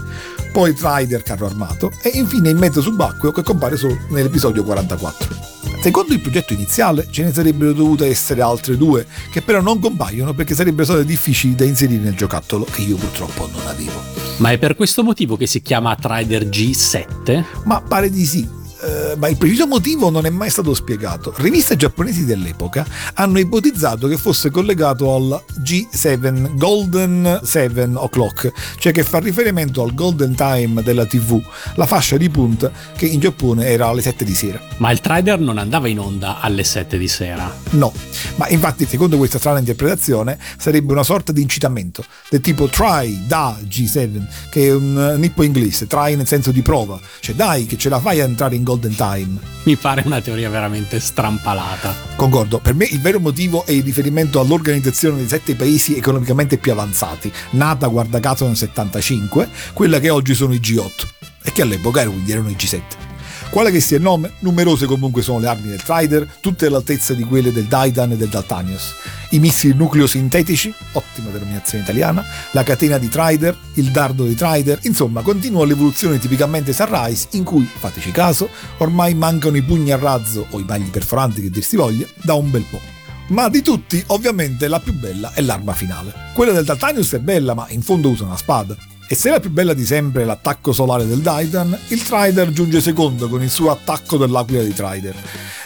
[0.53, 5.72] Poi Trider carro armato e infine il mezzo subacqueo che compare solo nell'episodio 44.
[5.83, 10.33] Secondo il progetto iniziale ce ne sarebbero dovute essere altre due, che però non compaiono
[10.33, 14.01] perché sarebbero state difficili da inserire nel giocattolo che io purtroppo non avevo.
[14.37, 17.45] Ma è per questo motivo che si chiama Trider G7?
[17.65, 18.49] Ma pare di sì.
[18.83, 21.33] Eh, ma il preciso motivo non è mai stato spiegato.
[21.37, 29.05] Riviste giapponesi dell'epoca hanno ipotizzato che fosse collegato al G7 Golden 7 O'Clock, cioè che
[29.05, 31.41] fa riferimento al Golden Time della TV,
[31.77, 34.61] la fascia di punta che in Giappone era alle 7 di sera.
[34.79, 37.55] Ma il Trider non andava in onda alle 7 di sera.
[37.71, 37.93] No,
[38.37, 43.57] ma infatti secondo questa strana interpretazione sarebbe una sorta di incitamento, del tipo try da
[43.63, 47.89] G7, che è un nippo inglese, try nel senso di prova, cioè dai che ce
[47.89, 49.39] la fai a entrare in Golden Time.
[49.65, 51.95] Mi pare una teoria veramente strampalata.
[52.17, 56.73] Concordo, per me il vero motivo è il riferimento all'organizzazione dei sette paesi economicamente più
[56.73, 61.07] avanzati, nata guarda caso nel 75, quella che oggi sono i G8
[61.43, 63.12] e che all'epoca erano i G7.
[63.53, 67.23] Quale che sia il nome, numerose comunque sono le armi del Trider, tutte all'altezza di
[67.23, 68.95] quelle del Daidan e del Daltanios.
[69.33, 75.21] I missili nucleo-sintetici, ottima denominazione italiana, la catena di Trider, il dardo di Trider, insomma
[75.21, 80.59] continua l'evoluzione tipicamente Sunrise in cui, fateci caso, ormai mancano i pugni a razzo o
[80.59, 82.81] i bagli perforanti che dir si voglia, da un bel po'.
[83.29, 86.31] Ma di tutti, ovviamente, la più bella è l'arma finale.
[86.33, 88.75] Quella del Daltanius è bella, ma in fondo usa una spada.
[89.13, 92.81] E se la più bella di sempre è l'attacco solare del Daidan, il Trider giunge
[92.81, 95.15] secondo con il suo attacco dell'aquila di Trider.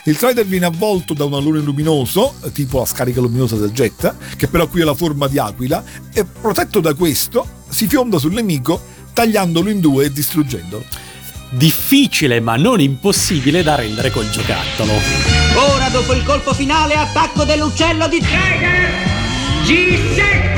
[0.06, 4.48] Il Trider viene avvolto da un alone luminoso, tipo la scarica luminosa del jet, che
[4.48, 5.80] però qui ha la forma di aquila,
[6.12, 8.82] e protetto da questo si fionda sul nemico
[9.12, 10.84] tagliandolo in due e distruggendolo.
[11.50, 14.90] Difficile ma non impossibile da rendere col giocattolo.
[15.72, 18.90] Ora dopo il colpo finale attacco dell'uccello di Tiger
[19.62, 20.55] G7!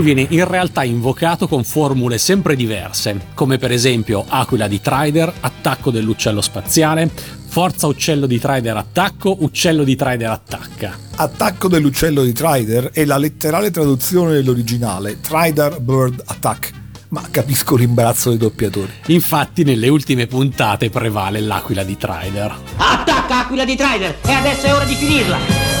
[0.00, 5.90] Viene in realtà invocato con formule sempre diverse, come per esempio Aquila di Trider, attacco
[5.90, 7.10] dell'uccello spaziale,
[7.48, 10.96] Forza uccello di Trider attacco, uccello di Trider attacca.
[11.16, 16.70] Attacco dell'uccello di Trider è la letterale traduzione dell'originale, Trider Bird Attack.
[17.08, 18.92] Ma capisco l'imbarazzo dei doppiatori.
[19.06, 22.54] Infatti nelle ultime puntate prevale l'Aquila di Trider.
[22.76, 25.77] Attacca Aquila di Trider e adesso è ora di finirla!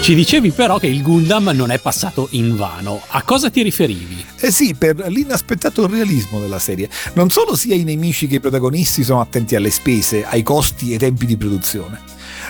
[0.00, 3.02] Ci dicevi però che il Gundam non è passato in vano.
[3.08, 4.24] A cosa ti riferivi?
[4.40, 6.88] Eh sì, per l'inaspettato realismo della serie.
[7.12, 10.92] Non solo sia i nemici che i protagonisti sono attenti alle spese, ai costi e
[10.94, 12.00] ai tempi di produzione.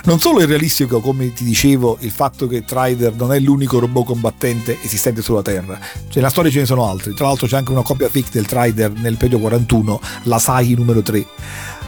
[0.05, 4.05] Non solo è realistico, come ti dicevo, il fatto che Trider non è l'unico robot
[4.05, 5.77] combattente esistente sulla Terra.
[5.77, 7.13] Cioè, nella storia ce ne sono altri.
[7.13, 11.01] Tra l'altro c'è anche una copia fake del Trider nel periodo 41, la SAI numero
[11.01, 11.25] 3.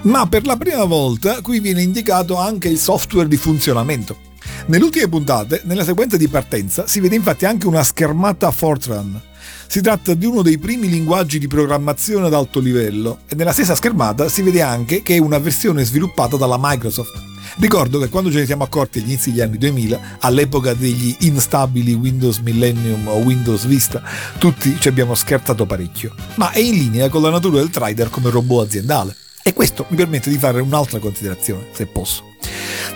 [0.01, 4.31] Ma per la prima volta qui viene indicato anche il software di funzionamento.
[4.65, 9.21] Nelle ultime puntate, nella sequenza di partenza, si vede infatti anche una schermata Fortran.
[9.67, 13.75] Si tratta di uno dei primi linguaggi di programmazione ad alto livello e nella stessa
[13.75, 17.11] schermata si vede anche che è una versione sviluppata dalla Microsoft.
[17.57, 21.93] Ricordo che quando ce ne siamo accorti agli inizi degli anni 2000, all'epoca degli instabili
[21.93, 24.01] Windows Millennium o Windows Vista,
[24.37, 26.15] tutti ci abbiamo scherzato parecchio.
[26.35, 29.15] Ma è in linea con la natura del Trider come robot aziendale.
[29.45, 32.31] E questo mi permette di fare un'altra considerazione, se posso.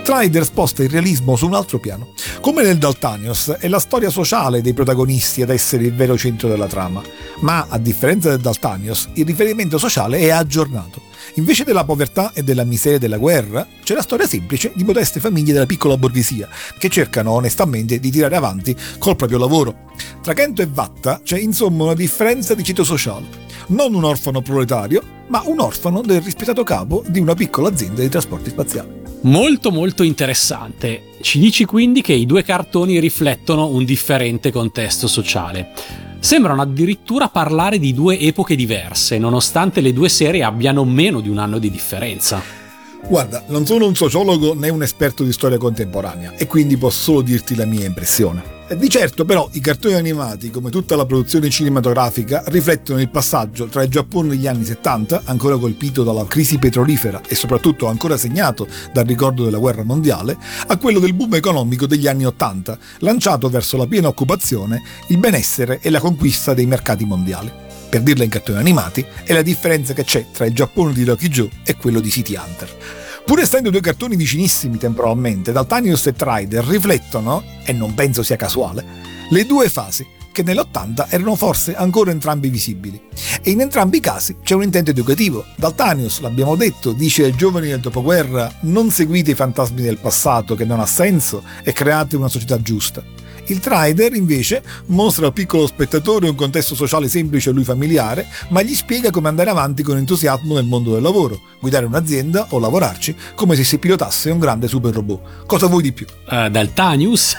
[0.02, 2.12] Trider sposta il realismo su un altro piano.
[2.40, 6.66] Come nel Daltanios, è la storia sociale dei protagonisti ad essere il vero centro della
[6.66, 7.02] trama,
[7.40, 11.07] ma a differenza del Daltanios, il riferimento sociale è aggiornato.
[11.38, 15.52] Invece della povertà e della miseria della guerra, c'è la storia semplice di modeste famiglie
[15.52, 19.92] della piccola borghesia, che cercano onestamente di tirare avanti col proprio lavoro.
[20.20, 23.46] Tra Kento e Vatta c'è insomma una differenza di cito sociale.
[23.68, 28.08] Non un orfano proletario, ma un orfano del rispettato capo di una piccola azienda di
[28.08, 29.02] trasporti spaziali.
[29.20, 31.02] Molto molto interessante.
[31.20, 35.72] Ci dici quindi che i due cartoni riflettono un differente contesto sociale.
[36.20, 41.38] Sembrano addirittura parlare di due epoche diverse, nonostante le due serie abbiano meno di un
[41.38, 42.57] anno di differenza.
[43.06, 47.22] Guarda, non sono un sociologo né un esperto di storia contemporanea e quindi posso solo
[47.22, 48.56] dirti la mia impressione.
[48.76, 53.82] Di certo però i cartoni animati, come tutta la produzione cinematografica, riflettono il passaggio tra
[53.82, 59.06] il Giappone degli anni 70, ancora colpito dalla crisi petrolifera e soprattutto ancora segnato dal
[59.06, 63.86] ricordo della guerra mondiale, a quello del boom economico degli anni 80, lanciato verso la
[63.86, 67.50] piena occupazione, il benessere e la conquista dei mercati mondiali.
[67.88, 71.28] Per dirla in cartoni animati, è la differenza che c'è tra il Giappone di Rocky
[71.28, 72.76] Joe e quello di City Hunter.
[73.24, 78.84] Pur essendo due cartoni vicinissimi temporalmente, Daltanius e Trider riflettono, e non penso sia casuale,
[79.30, 83.00] le due fasi che nell'80 erano forse ancora entrambi visibili.
[83.42, 85.44] E in entrambi i casi c'è un intento educativo.
[85.56, 90.64] Daltanius, l'abbiamo detto, dice ai giovani del dopoguerra non seguite i fantasmi del passato che
[90.64, 93.02] non ha senso e create una società giusta.
[93.48, 98.60] Il Trider invece mostra al piccolo spettatore un contesto sociale semplice a lui familiare, ma
[98.62, 103.16] gli spiega come andare avanti con entusiasmo nel mondo del lavoro, guidare un'azienda o lavorarci
[103.34, 105.46] come se si pilotasse un grande super robot.
[105.46, 106.06] Cosa vuoi di più?
[106.28, 107.36] Uh, dal Tanius?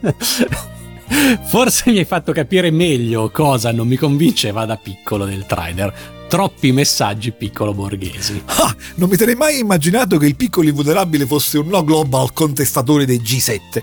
[1.44, 5.94] Forse mi hai fatto capire meglio cosa non mi convince va da piccolo nel Trider
[6.34, 8.42] troppi messaggi piccolo borghesi.
[8.46, 13.06] Ah, non mi sarei mai immaginato che il piccolo invulnerabile fosse un no global contestatore
[13.06, 13.82] dei G7.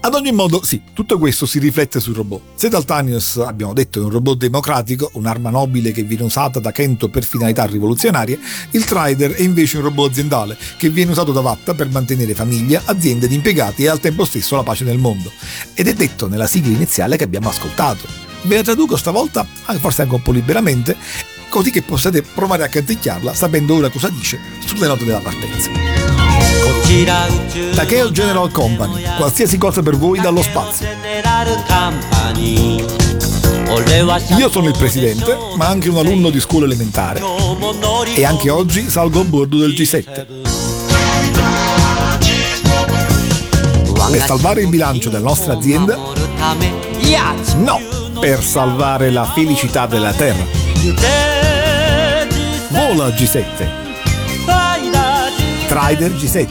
[0.00, 2.42] Ad ogni modo, sì, tutto questo si riflette sul robot.
[2.56, 7.08] Se Daltanius, abbiamo detto, è un robot democratico, un'arma nobile che viene usata da Kento
[7.08, 8.38] per finalità rivoluzionarie,
[8.72, 12.82] il Trider è invece un robot aziendale che viene usato da Vatta per mantenere famiglia,
[12.84, 15.32] aziende ed impiegati e al tempo stesso la pace nel mondo.
[15.72, 18.06] Ed è detto nella sigla iniziale che abbiamo ascoltato.
[18.44, 19.46] Ve la traduco stavolta,
[19.78, 20.96] forse anche un po' liberamente,
[21.52, 25.68] così che possiate provare a canticchiarla sapendo ora cosa dice sulle note della partenza.
[27.74, 30.86] Takeo General Company, qualsiasi cosa per voi dallo spazio.
[34.38, 37.22] Io sono il presidente, ma anche un alunno di scuola elementare
[38.14, 40.26] e anche oggi salgo a bordo del G7.
[44.10, 45.98] Per salvare il bilancio della nostra azienda?
[47.56, 47.78] No,
[48.18, 50.71] per salvare la felicità della Terra.
[52.70, 53.44] Vola G7.
[55.68, 56.48] Trider G7.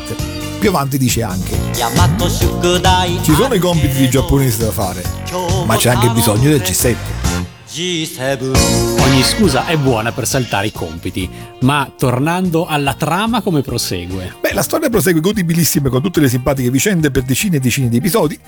[0.58, 1.58] Più avanti dice anche.
[3.24, 5.04] Ci sono i compiti di giapponesi da fare,
[5.65, 6.96] ma c'è anche bisogno del G7.
[9.02, 11.30] Ogni scusa è buona per saltare i compiti,
[11.62, 14.36] ma tornando alla trama come prosegue?
[14.39, 17.98] Beh, la storia prosegue godibilissima con tutte le simpatiche vicende per decine e decine di
[17.98, 18.39] episodi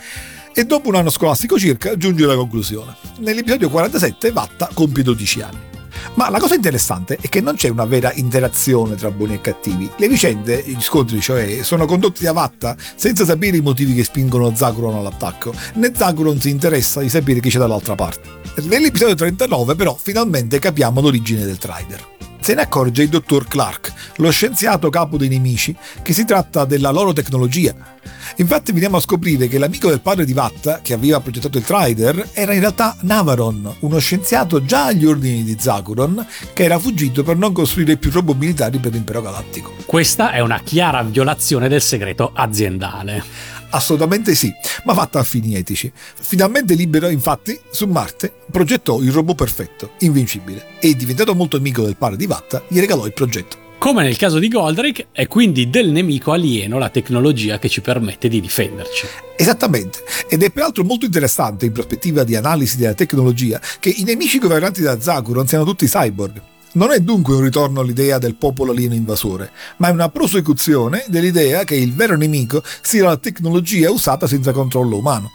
[0.53, 2.95] e dopo un anno scolastico circa giunge alla conclusione.
[3.19, 5.71] Nell'episodio 47 Vatta compie 12 anni.
[6.15, 9.89] Ma la cosa interessante è che non c'è una vera interazione tra buoni e cattivi.
[9.97, 14.53] Le vicende, gli scontri cioè, sono condotti da Vatta senza sapere i motivi che spingono
[14.55, 18.41] Zakuron all'attacco, né Zakuron si interessa di sapere chi c'è dall'altra parte.
[18.63, 22.22] Nell'episodio 39 però finalmente capiamo l'origine del Trider.
[22.43, 26.91] Se ne accorge il dottor Clark, lo scienziato capo dei nemici, che si tratta della
[26.91, 27.73] loro tecnologia.
[28.35, 32.31] Infatti veniamo a scoprire che l'amico del padre di Vatta, che aveva progettato il Trider,
[32.33, 37.37] era in realtà Navaron, uno scienziato già agli ordini di Zakuron, che era fuggito per
[37.37, 39.75] non costruire più robot militari per l'impero galattico.
[39.85, 43.23] Questa è una chiara violazione del segreto aziendale.
[43.73, 44.53] Assolutamente sì,
[44.85, 45.91] ma fatta a fini etici.
[45.93, 51.97] Finalmente libero, infatti, su Marte progettò il robot perfetto, invincibile, e diventato molto amico del
[51.97, 53.57] padre di Vatta, gli regalò il progetto.
[53.79, 58.29] Come nel caso di Goldrake, è quindi del nemico alieno la tecnologia che ci permette
[58.29, 59.07] di difenderci.
[59.35, 64.37] Esattamente, ed è peraltro molto interessante in prospettiva di analisi della tecnologia che i nemici
[64.37, 66.52] governanti da Zakuron siano tutti cyborg.
[66.75, 71.63] Non è dunque un ritorno all'idea del popolo alieno invasore, ma è una prosecuzione dell'idea
[71.65, 75.31] che il vero nemico sia la tecnologia usata senza controllo umano.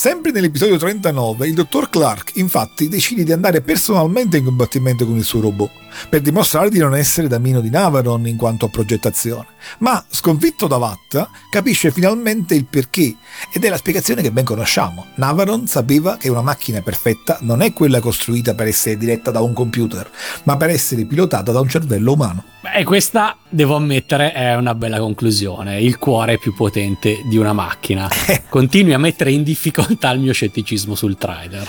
[0.00, 5.24] Sempre nell'episodio 39, il dottor Clark infatti decide di andare personalmente in combattimento con il
[5.24, 5.72] suo robot,
[6.08, 9.46] per dimostrare di non essere da meno di Navaron in quanto a progettazione.
[9.78, 13.16] Ma, sconfitto da Vatta, capisce finalmente il perché,
[13.52, 15.06] ed è la spiegazione che ben conosciamo.
[15.16, 19.52] Navaron sapeva che una macchina perfetta non è quella costruita per essere diretta da un
[19.52, 20.08] computer,
[20.44, 22.44] ma per essere pilotata da un cervello umano.
[22.60, 25.80] Beh, questa, devo ammettere, è una bella conclusione.
[25.80, 28.10] Il cuore è più potente di una macchina.
[28.50, 31.68] Continui a mettere in difficoltà il mio scetticismo sul Trider.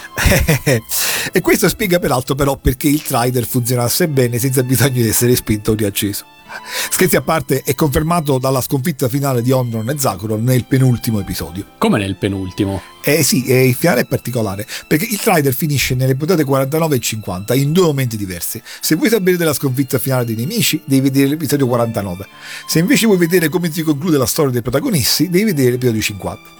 [1.31, 5.71] e questo spiega peraltro però perché il Trider funzionasse bene senza bisogno di essere spinto
[5.71, 6.25] o riacceso.
[6.89, 11.65] Scherzi a parte, è confermato dalla sconfitta finale di Ondron e Zakuron nel penultimo episodio.
[11.77, 12.81] Come nel penultimo?
[13.01, 16.99] Eh sì, eh, il finale è particolare, perché il Trider finisce nelle puntate 49 e
[16.99, 18.61] 50 in due momenti diversi.
[18.81, 22.27] Se vuoi sapere della sconfitta finale dei nemici, devi vedere l'episodio 49.
[22.67, 26.57] Se invece vuoi vedere come si conclude la storia dei protagonisti, devi vedere l'episodio 50.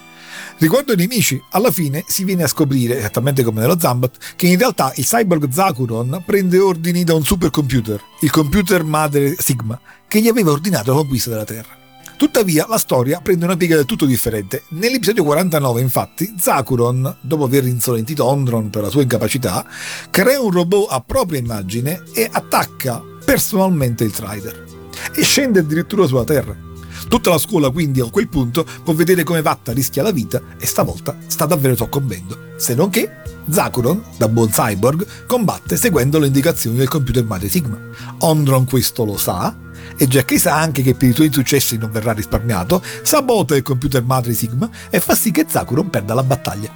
[0.60, 4.58] Riguardo ai nemici, alla fine si viene a scoprire, esattamente come nello Zambat, che in
[4.58, 10.28] realtà il cyborg Zakuron prende ordini da un supercomputer, il computer madre Sigma, che gli
[10.28, 11.78] aveva ordinato la conquista della Terra.
[12.18, 14.64] Tuttavia, la storia prende una piega del tutto differente.
[14.72, 19.64] Nell'episodio 49, infatti, Zakuron, dopo aver insolentito Ondron per la sua incapacità,
[20.10, 24.66] crea un robot a propria immagine e attacca personalmente il Trider.
[25.14, 26.68] E scende addirittura sulla Terra.
[27.10, 30.64] Tutta la scuola quindi a quel punto può vedere come Vatta rischia la vita e
[30.64, 32.52] stavolta sta davvero soccombendo.
[32.56, 33.10] Se non che
[33.50, 37.76] Zakuron, da buon cyborg, combatte seguendo le indicazioni del computer madre Sigma.
[38.20, 39.52] Ondron questo lo sa,
[39.96, 44.04] e che sa anche che per i suoi insuccessi non verrà risparmiato, sabota il computer
[44.04, 46.72] madre Sigma e fa sì che Zakuron perda la battaglia.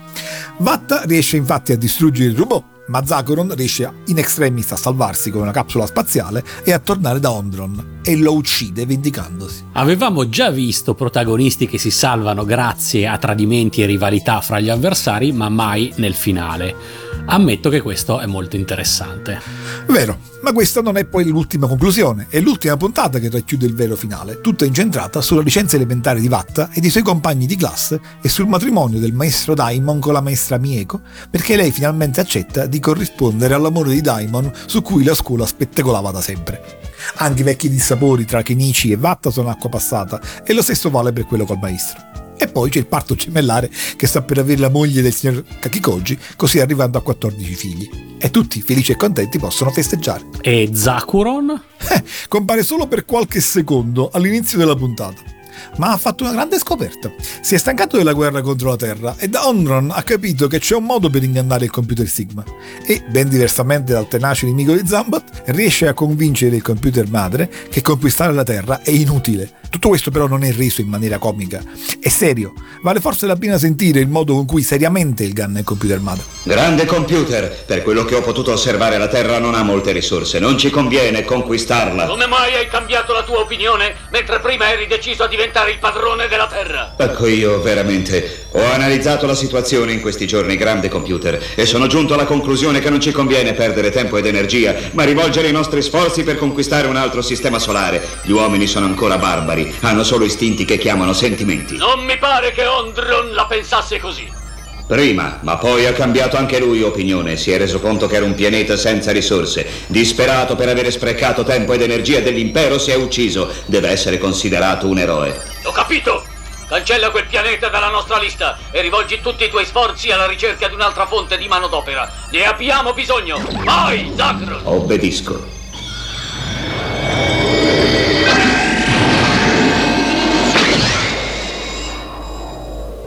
[0.58, 5.42] Vatta riesce infatti a distruggere il robot ma Zakoron riesce in extremis a salvarsi con
[5.42, 9.64] una capsula spaziale e a tornare da Ondron e lo uccide vendicandosi.
[9.72, 15.32] Avevamo già visto protagonisti che si salvano grazie a tradimenti e rivalità fra gli avversari,
[15.32, 17.03] ma mai nel finale.
[17.26, 19.40] Ammetto che questo è molto interessante.
[19.86, 23.96] Vero, ma questa non è poi l'ultima conclusione, è l'ultima puntata che racchiude il vero
[23.96, 28.28] finale, tutta incentrata sulla licenza elementare di Vatta e dei suoi compagni di classe e
[28.28, 31.00] sul matrimonio del maestro Daimon con la maestra Mieko,
[31.30, 36.20] perché lei finalmente accetta di corrispondere all'amore di Daimon su cui la scuola spettacolava da
[36.20, 36.82] sempre.
[37.16, 41.12] Anche i vecchi dissapori tra Kenichi e Vatta sono acqua passata e lo stesso vale
[41.12, 42.13] per quello col maestro.
[42.54, 46.60] Poi c'è il parto gemellare che sta per avere la moglie del signor Kakikoji, così
[46.60, 47.90] arrivando a 14 figli.
[48.16, 50.26] E tutti, felici e contenti, possono festeggiare.
[50.40, 51.60] E Zakuron?
[51.90, 55.32] Eh, compare solo per qualche secondo all'inizio della puntata
[55.76, 57.12] ma ha fatto una grande scoperta.
[57.40, 60.74] Si è stancato della guerra contro la Terra e da Onron ha capito che c'è
[60.74, 62.44] un modo per ingannare il computer Sigma
[62.86, 67.82] e, ben diversamente dal tenace nemico di Zambat, riesce a convincere il computer madre che
[67.82, 69.62] conquistare la Terra è inutile.
[69.74, 71.60] Tutto questo però non è reso in maniera comica,
[71.98, 72.52] è serio.
[72.80, 76.22] Vale forse la pena sentire il modo con cui seriamente il gun il computer madre.
[76.44, 80.56] Grande computer, per quello che ho potuto osservare la Terra non ha molte risorse, non
[80.56, 82.06] ci conviene conquistarla.
[82.06, 86.28] Come mai hai cambiato la tua opinione mentre prima eri deciso a diventare il padrone
[86.28, 86.94] della Terra?
[86.96, 92.14] Ecco io veramente ho analizzato la situazione in questi giorni, grande computer, e sono giunto
[92.14, 96.22] alla conclusione che non ci conviene perdere tempo ed energia, ma rivolgere i nostri sforzi
[96.22, 98.00] per conquistare un altro sistema solare.
[98.22, 101.76] Gli uomini sono ancora barbari hanno solo istinti che chiamano sentimenti.
[101.76, 104.42] Non mi pare che Ondron la pensasse così.
[104.86, 108.34] Prima, ma poi ha cambiato anche lui opinione, si è reso conto che era un
[108.34, 109.66] pianeta senza risorse.
[109.86, 113.50] Disperato per avere sprecato tempo ed energia dell'impero, si è ucciso.
[113.64, 115.40] Deve essere considerato un eroe.
[115.62, 116.24] Ho capito!
[116.68, 120.74] Cancella quel pianeta dalla nostra lista e rivolgi tutti i tuoi sforzi alla ricerca di
[120.74, 122.10] un'altra fonte di manodopera.
[122.30, 123.38] Ne abbiamo bisogno!
[123.64, 124.60] Vai, Zacron!
[124.64, 125.52] Obbedisco.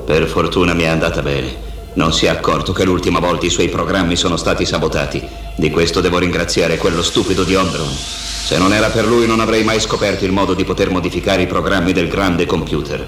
[0.07, 1.53] Per fortuna mi è andata bene.
[1.95, 5.21] Non si è accorto che l'ultima volta i suoi programmi sono stati sabotati.
[5.57, 7.89] Di questo devo ringraziare quello stupido di Ondron.
[7.89, 11.45] Se non era per lui non avrei mai scoperto il modo di poter modificare i
[11.47, 13.05] programmi del grande computer.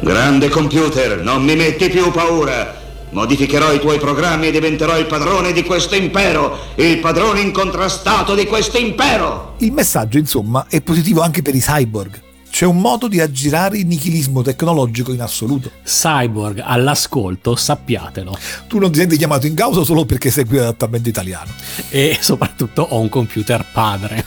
[0.00, 2.80] Grande computer, non mi metti più paura.
[3.10, 8.46] Modificherò i tuoi programmi e diventerò il padrone di questo impero, il padrone incontrastato di
[8.46, 9.54] questo impero.
[9.58, 12.31] Il messaggio, insomma, è positivo anche per i cyborg.
[12.52, 15.70] C'è un modo di aggirare il nichilismo tecnologico in assoluto.
[15.84, 18.36] Cyborg all'ascolto, sappiatelo.
[18.68, 21.50] Tu non ti senti chiamato in causa solo perché segui l'adattamento italiano.
[21.88, 24.26] E soprattutto ho un computer padre.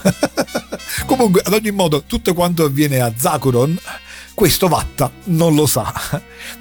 [1.05, 3.78] Comunque, ad ogni modo, tutto quanto avviene a Zakuron,
[4.34, 5.93] questo Vatta non lo sa.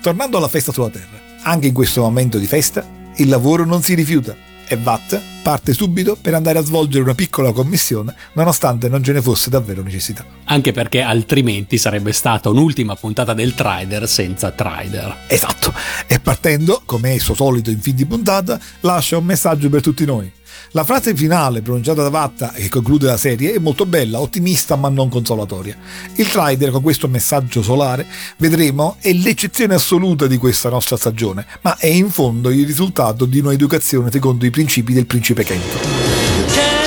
[0.03, 2.87] Tornando alla festa sulla Terra, anche in questo momento di festa,
[3.17, 4.37] il lavoro non si rifiuta
[4.69, 9.21] e Vatt parte subito per andare a svolgere una piccola commissione nonostante non ce ne
[9.21, 10.25] fosse davvero necessità.
[10.45, 15.17] Anche perché altrimenti sarebbe stata un'ultima puntata del Trider senza Trider.
[15.27, 15.73] Esatto,
[16.07, 20.05] e partendo, come è suo solito in fin di puntata, lascia un messaggio per tutti
[20.05, 20.33] noi.
[20.77, 24.89] La frase finale pronunciata da Vatta che conclude la serie è molto bella, ottimista ma
[24.89, 25.77] non consolatoria.
[26.17, 28.05] Il Trider con questo messaggio solare,
[28.39, 33.39] vedremo, è l'eccezione assoluta di questa nostra stagione, ma è in fondo il risultato di
[33.39, 35.79] un'educazione secondo i principi del principe Kento.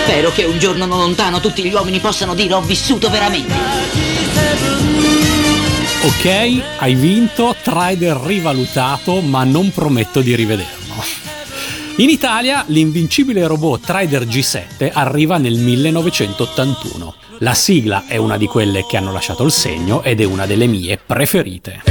[0.04, 3.54] Spero che un giorno non lontano tutti gli uomini possano dire ho vissuto veramente.
[6.04, 11.37] Ok, hai vinto, Trider rivalutato, ma non prometto di rivederlo.
[12.00, 17.16] In Italia l'invincibile robot Trider G7 arriva nel 1981.
[17.40, 20.68] La sigla è una di quelle che hanno lasciato il segno ed è una delle
[20.68, 21.87] mie preferite.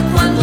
[0.00, 0.39] Fatta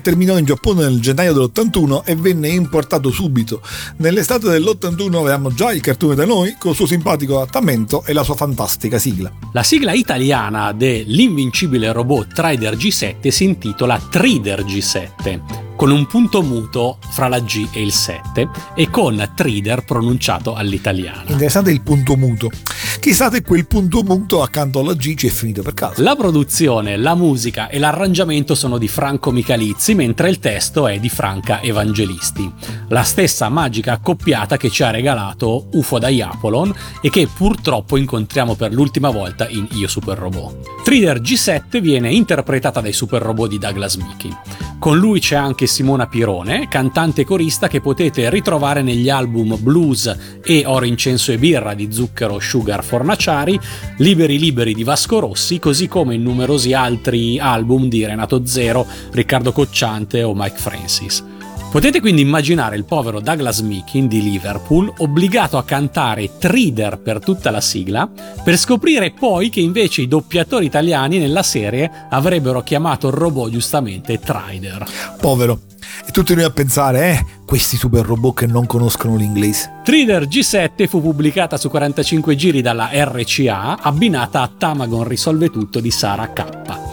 [0.00, 3.60] Terminò in Giappone nel gennaio dell'81 e venne importato subito.
[3.96, 8.22] Nell'estate dell'81 avevamo già il cartone da noi con il suo simpatico adattamento e la
[8.22, 9.32] sua fantastica sigla.
[9.52, 16.98] La sigla italiana dell'invincibile robot Trider G7 si intitola Trider G7, con un punto muto
[17.10, 21.22] fra la G e il 7 e con Trider pronunciato all'italiana.
[21.28, 22.50] Interessante il punto muto.
[22.98, 26.02] Chissà se quel punto muto accanto alla G ci è finito per caso.
[26.02, 31.08] La produzione, la musica e l'arrangiamento sono di Franco Michalizzi, mentre il testo è di
[31.08, 32.52] Franca Evangelisti.
[32.88, 38.56] La stessa magica accoppiata che ci ha regalato UFO da Iapolon e che purtroppo incontriamo
[38.56, 40.82] per l'ultima volta in Io Super Robot.
[40.82, 44.36] Trider G7 viene interpretata dai super robot di Douglas Mickey.
[44.78, 50.40] Con lui c'è anche Simona Pirone, cantante e corista che potete ritrovare negli album Blues
[50.40, 53.58] e Oro Incenso e Birra di Zucchero Sugar Fornaciari,
[53.96, 59.50] Liberi Liberi di Vasco Rossi, così come in numerosi altri album di Renato Zero, Riccardo
[59.50, 61.37] Cocciante o Mike Francis.
[61.70, 67.50] Potete quindi immaginare il povero Douglas Meakin di Liverpool obbligato a cantare Trider per tutta
[67.50, 68.10] la sigla,
[68.42, 74.18] per scoprire poi che invece i doppiatori italiani nella serie avrebbero chiamato il robot giustamente
[74.18, 74.86] Trider.
[75.20, 75.60] Povero.
[76.06, 79.80] E tutti noi a pensare, eh, questi super robot che non conoscono l'inglese.
[79.84, 85.90] Trider G7 fu pubblicata su 45 giri dalla RCA, abbinata a Tamagon Risolve Tutto di
[85.90, 86.87] Sara K.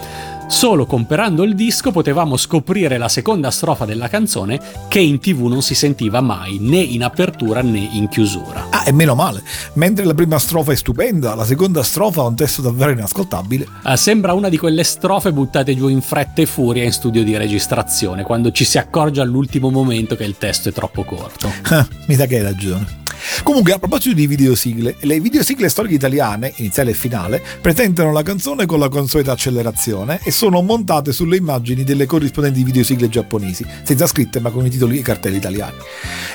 [0.48, 5.64] Solo comprando il disco potevamo scoprire la seconda strofa della canzone che in tv non
[5.64, 8.68] si sentiva mai, né in apertura né in chiusura.
[8.70, 9.42] Ah, e meno male.
[9.74, 13.68] Mentre la prima strofa è stupenda, la seconda strofa ha un testo davvero inascoltabile.
[13.86, 17.36] Eh, sembra una di quelle strofe buttate giù in fretta e furia in studio di
[17.36, 21.52] registrazione, quando ci si accorge all'ultimo momento che il testo è troppo corto.
[21.70, 23.05] Ah, mi sa che hai ragione.
[23.44, 28.66] Comunque, a proposito di videosigle, le videosigle storiche italiane, iniziale e finale, presentano la canzone
[28.66, 34.40] con la consueta accelerazione e sono montate sulle immagini delle corrispondenti videosigle giapponesi, senza scritte
[34.40, 35.78] ma con i titoli e i cartelli italiani.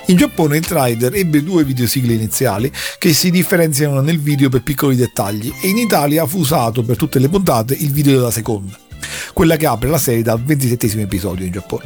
[0.07, 4.97] In Giappone il Trider ebbe due videosigle iniziali che si differenziano nel video per piccoli
[4.97, 8.90] dettagli e in Italia fu usato per tutte le puntate il video della seconda
[9.33, 11.85] quella che apre la serie dal 27 episodio in Giappone.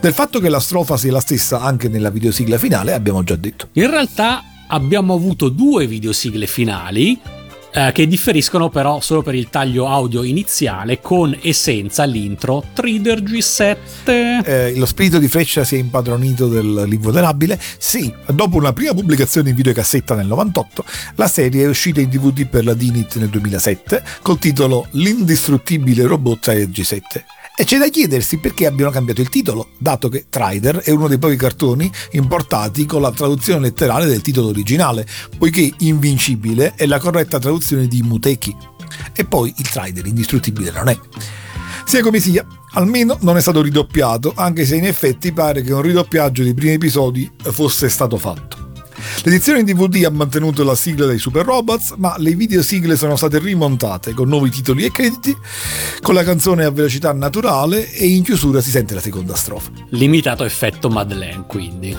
[0.00, 3.68] Del fatto che la strofa sia la stessa anche nella videosigla finale abbiamo già detto.
[3.72, 7.18] In realtà abbiamo avuto due videosigle finali
[7.72, 13.22] eh, che differiscono però solo per il taglio audio iniziale con e senza l'intro Trider
[13.22, 14.44] G7.
[14.44, 17.58] Eh, lo spirito di Freccia si è impadronito del l'invulnerabile?
[17.78, 20.84] Sì, dopo una prima pubblicazione in videocassetta nel 98,
[21.16, 26.40] la serie è uscita in DVD per la Dinit nel 2007 col titolo L'indistruttibile robot
[26.40, 27.39] Trider G7.
[27.60, 31.18] E c'è da chiedersi perché abbiano cambiato il titolo, dato che Trider è uno dei
[31.18, 35.06] pochi cartoni importati con la traduzione letterale del titolo originale,
[35.36, 38.56] poiché Invincibile è la corretta traduzione di Muteki.
[39.12, 40.98] E poi il Trider indistruttibile non è.
[41.84, 45.82] Sia come sia, almeno non è stato ridoppiato, anche se in effetti pare che un
[45.82, 48.59] ridoppiaggio dei primi episodi fosse stato fatto.
[49.22, 53.38] L'edizione in DVD ha mantenuto la sigla dei Super Robots, ma le videosigle sono state
[53.38, 55.36] rimontate con nuovi titoli e crediti,
[56.00, 59.70] con la canzone a velocità naturale e in chiusura si sente la seconda strofa.
[59.90, 61.96] Limitato effetto Madeleine, quindi.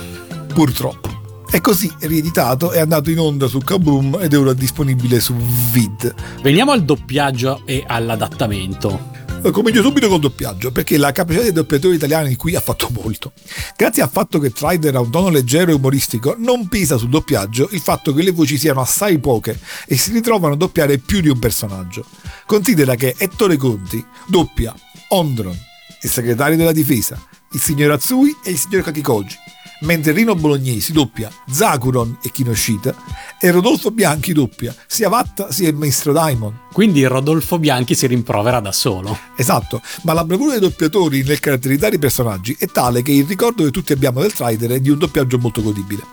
[0.54, 1.20] Purtroppo.
[1.54, 5.36] E così, rieditato, è andato in onda su Kaboom ed è ora disponibile su
[5.72, 6.14] Vid.
[6.42, 9.10] Veniamo al doppiaggio e all'adattamento.
[9.50, 13.34] Comincio subito col doppiaggio, perché la capacità dei doppiatori italiani qui ha fatto molto.
[13.76, 17.68] Grazie al fatto che Trider ha un tono leggero e umoristico, non pesa sul doppiaggio
[17.72, 21.30] il fatto che le voci siano assai poche e si ritrovano a doppiare più di
[21.30, 22.06] un personaggio.
[22.46, 24.74] Considera che Ettore Conti doppia
[25.10, 25.58] Ondron,
[26.02, 27.22] il segretario della difesa,
[27.52, 29.36] il signor Atsui e il signor Kakikoji,
[29.82, 32.96] mentre Rino Bolognesi doppia Zakuron e Kinoshita
[33.40, 36.60] e Rodolfo Bianchi doppia sia Vatta sia il maestro Daimon.
[36.72, 39.18] Quindi Rodolfo Bianchi si rimprovera da solo.
[39.36, 43.64] Esatto, ma la bravura dei doppiatori nel caratterizzare i personaggi è tale che il ricordo
[43.64, 46.04] che tutti abbiamo del trailer è di un doppiaggio molto godibile.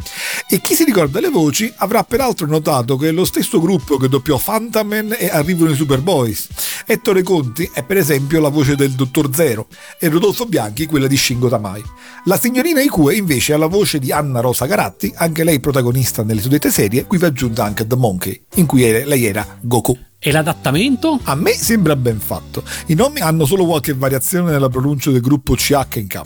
[0.48, 4.08] E chi si ricorda le voci avrà peraltro notato che è lo stesso gruppo che
[4.08, 6.48] doppiò Fantaman e Arrivano i Superboys.
[6.86, 11.16] Ettore Conti è per esempio la voce del Dottor Zero e Rodolfo Bianchi quella di
[11.16, 11.82] Shingo Tamai.
[12.24, 16.40] La signorina Ikue invece ha la voce di Anna Rosa Garatti, anche lei protagonista nelle
[16.40, 19.98] suddette serie, qui va aggiunta anche The Monkey, in cui lei era Goku.
[20.20, 21.20] E l'adattamento?
[21.24, 22.64] A me sembra ben fatto.
[22.86, 26.20] I nomi hanno solo qualche variazione nella pronuncia del gruppo CH in K.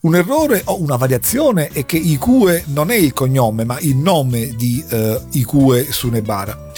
[0.00, 4.56] Un errore o una variazione è che Ikue non è il cognome, ma il nome
[4.56, 6.72] di uh, Ikue Sunebara.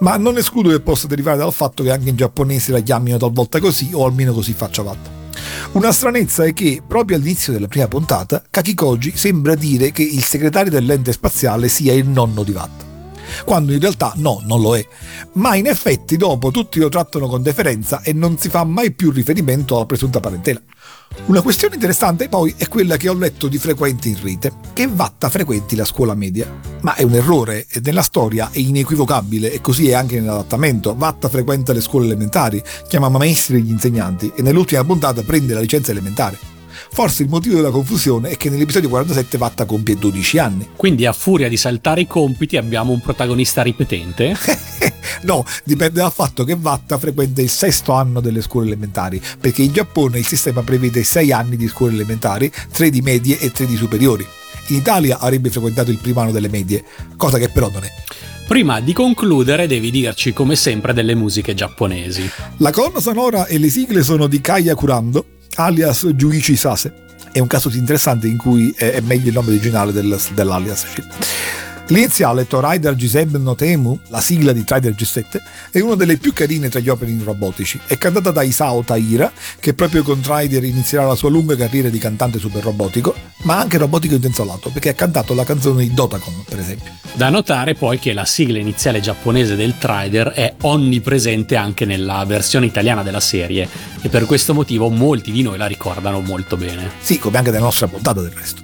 [0.00, 3.60] Ma non escludo che possa derivare dal fatto che anche in giapponese la chiamino talvolta
[3.60, 5.23] così, o almeno così faccia fatta.
[5.72, 10.70] Una stranezza è che, proprio all'inizio della prima puntata, Kakikoji sembra dire che il segretario
[10.70, 12.93] dell'ente spaziale sia il nonno di Watt
[13.44, 14.86] quando in realtà no, non lo è.
[15.32, 19.10] Ma in effetti dopo tutti lo trattano con deferenza e non si fa mai più
[19.10, 20.60] riferimento alla presunta parentela.
[21.26, 25.30] Una questione interessante poi è quella che ho letto di frequente in rete, che Vatta
[25.30, 26.46] frequenti la scuola media.
[26.82, 30.94] Ma è un errore, e nella storia è inequivocabile e così è anche nell'adattamento.
[30.94, 35.92] Vatta frequenta le scuole elementari, chiama maestri gli insegnanti e nell'ultima puntata prende la licenza
[35.92, 36.53] elementare.
[36.90, 40.68] Forse il motivo della confusione è che nell'episodio 47 Vatta compie 12 anni.
[40.76, 44.36] Quindi a furia di saltare i compiti abbiamo un protagonista ripetente?
[45.22, 49.72] no, dipende dal fatto che Vatta frequenta il sesto anno delle scuole elementari, perché in
[49.72, 53.76] Giappone il sistema prevede 6 anni di scuole elementari, 3 di medie e 3 di
[53.76, 54.26] superiori.
[54.68, 56.84] In Italia avrebbe frequentato il primo anno delle medie,
[57.16, 57.92] cosa che però non è.
[58.46, 62.30] Prima di concludere devi dirci come sempre delle musiche giapponesi.
[62.58, 65.24] La colonna sonora e le sigle sono di Kaya Kurando,
[65.56, 67.02] alias Juichi Sase.
[67.32, 70.86] È un caso interessante in cui è meglio il nome originale del, dell'alias.
[71.88, 76.70] L'iniziale Toraider Giseb no Temu, la sigla di Trider G7, è una delle più carine
[76.70, 77.78] tra gli opening robotici.
[77.86, 79.30] È cantata da Isao Taira,
[79.60, 83.76] che proprio con Trider inizierà la sua lunga carriera di cantante super robotico, ma anche
[83.76, 86.90] robotico intenzolato, perché ha cantato la canzone di Dotacon, per esempio.
[87.12, 92.64] Da notare poi che la sigla iniziale giapponese del Trider è onnipresente anche nella versione
[92.64, 93.68] italiana della serie
[94.00, 96.90] e per questo motivo molti di noi la ricordano molto bene.
[97.00, 98.62] Sì, come anche nella nostra puntata del resto.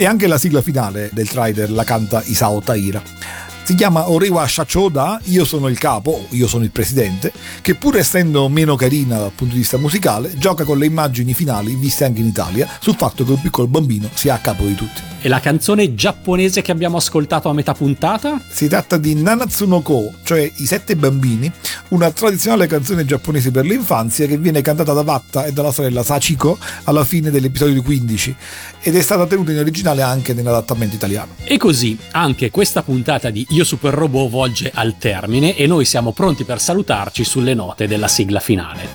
[0.00, 3.49] E anche la sigla finale del Trider la canta Isao Taira.
[3.62, 7.32] Si chiama Orewa Shachoda, Io sono il capo, io sono il presidente,
[7.62, 11.76] che pur essendo meno carina dal punto di vista musicale, gioca con le immagini finali
[11.76, 15.00] viste anche in Italia sul fatto che un piccolo bambino sia a capo di tutti.
[15.22, 18.40] E la canzone giapponese che abbiamo ascoltato a metà puntata?
[18.48, 21.52] Si tratta di Nanatsuno Ko, cioè I Sette Bambini,
[21.88, 26.58] una tradizionale canzone giapponese per l'infanzia che viene cantata da Vatta e dalla sorella Sachiko
[26.84, 28.34] alla fine dell'episodio 15
[28.80, 31.34] ed è stata tenuta in originale anche nell'adattamento italiano.
[31.44, 36.12] E così anche questa puntata di Io Super Robot volge al termine e noi siamo
[36.12, 38.88] pronti per salutarci sulle note della sigla finale.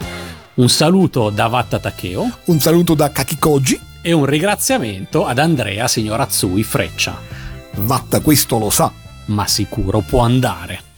[0.55, 2.37] Un saluto da Vatta Takeo.
[2.45, 7.19] Un saluto da Kakikoji e un ringraziamento ad Andrea signor Atsui Freccia.
[7.79, 8.89] Vatta questo lo sa.
[9.25, 10.94] Ma sicuro può andare.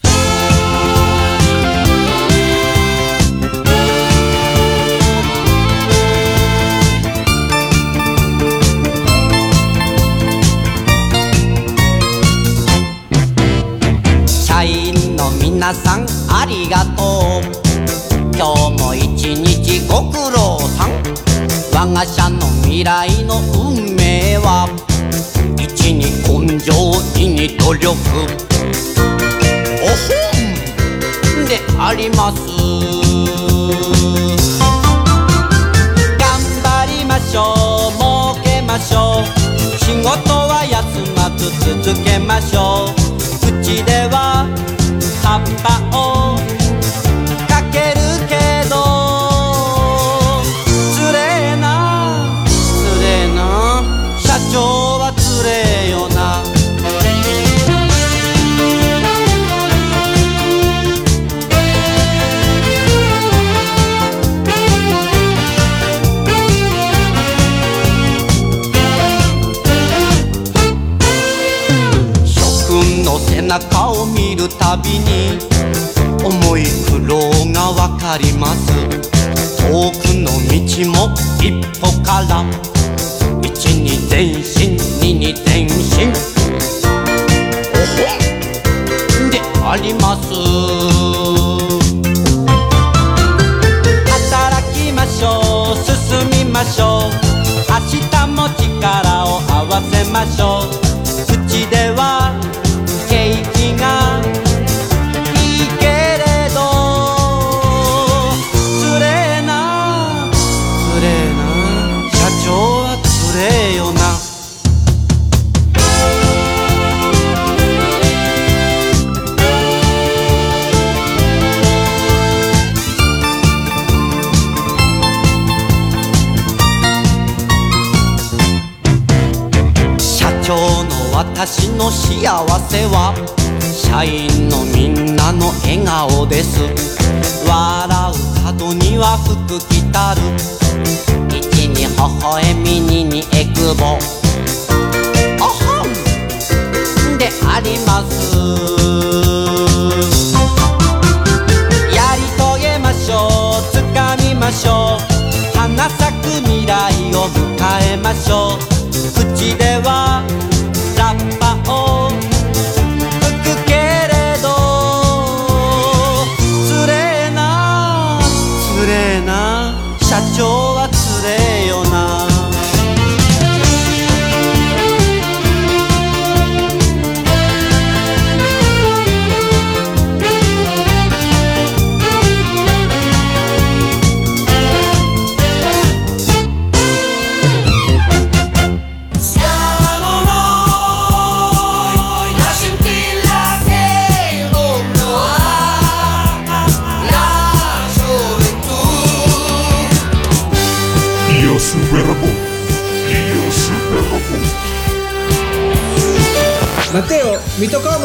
[15.57, 17.43] Shine の皆さんありがとう。
[18.35, 20.91] 今日も一日ご苦労さん。
[21.73, 24.69] 我が社の未来の運命は
[25.59, 26.71] 一に根性
[27.15, 27.87] 二に努力。
[27.87, 27.89] お
[29.89, 29.95] ほ
[31.41, 32.37] んであります。
[36.19, 39.25] 頑張りましょう儲けましょう。
[39.79, 40.77] 仕事は休
[41.15, 41.49] まず
[41.83, 42.89] 続けましょう。
[43.59, 44.45] うちでは
[45.27, 46.36] tapa, oh.
[74.67, 75.39] たびに
[76.25, 78.67] 重い苦労がわかります。
[79.63, 80.59] 遠くの道
[80.91, 82.43] も一歩から
[83.41, 86.11] 一に前進二に前進。
[89.31, 90.33] であります。
[94.11, 97.26] 働きましょう進みましょう。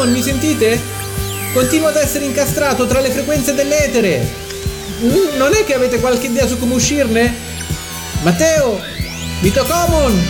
[0.03, 0.81] Mitocomon, mi sentite?
[1.53, 4.27] Continuo ad essere incastrato tra le frequenze dell'etere.
[5.37, 7.33] Non è che avete qualche idea su come uscirne?
[8.21, 8.81] Matteo,
[9.41, 10.27] Mitocomon!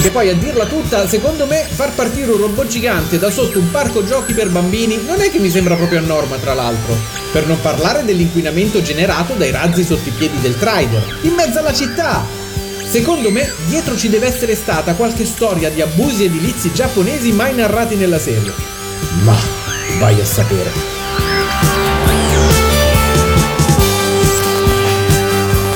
[0.00, 3.70] Che poi a dirla tutta, secondo me far partire un robot gigante da sotto un
[3.70, 6.96] parco giochi per bambini non è che mi sembra proprio a norma, tra l'altro.
[7.30, 11.72] Per non parlare dell'inquinamento generato dai razzi sotto i piedi del Trider, in mezzo alla
[11.72, 12.41] città.
[12.92, 17.94] Secondo me, dietro ci deve essere stata qualche storia di abusi edilizi giapponesi mai narrati
[17.94, 18.52] nella serie.
[19.22, 19.34] Ma
[19.98, 20.70] vai a sapere.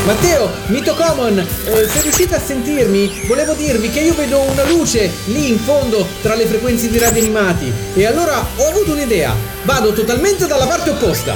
[0.05, 5.49] Matteo, Mitocomon, eh, se riuscite a sentirmi, volevo dirvi che io vedo una luce lì
[5.49, 7.73] in fondo tra le frequenze di radio animati.
[7.95, 9.35] E allora ho avuto un'idea.
[9.62, 11.35] Vado totalmente dalla parte opposta.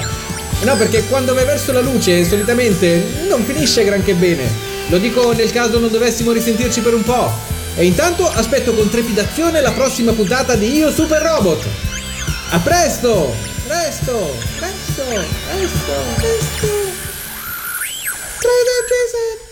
[0.62, 4.69] No, perché quando vai verso la luce solitamente non finisce granché bene.
[4.90, 7.30] Lo dico nel caso non dovessimo risentirci per un po'.
[7.76, 11.64] E intanto aspetto con trepidazione la prossima puntata di Io Super Robot.
[12.50, 13.32] A presto!
[13.68, 14.34] Presto!
[14.58, 15.04] Presto!
[15.06, 15.22] Presto!
[15.46, 15.92] Presto!
[16.16, 16.68] Presto!
[18.88, 19.50] Presente!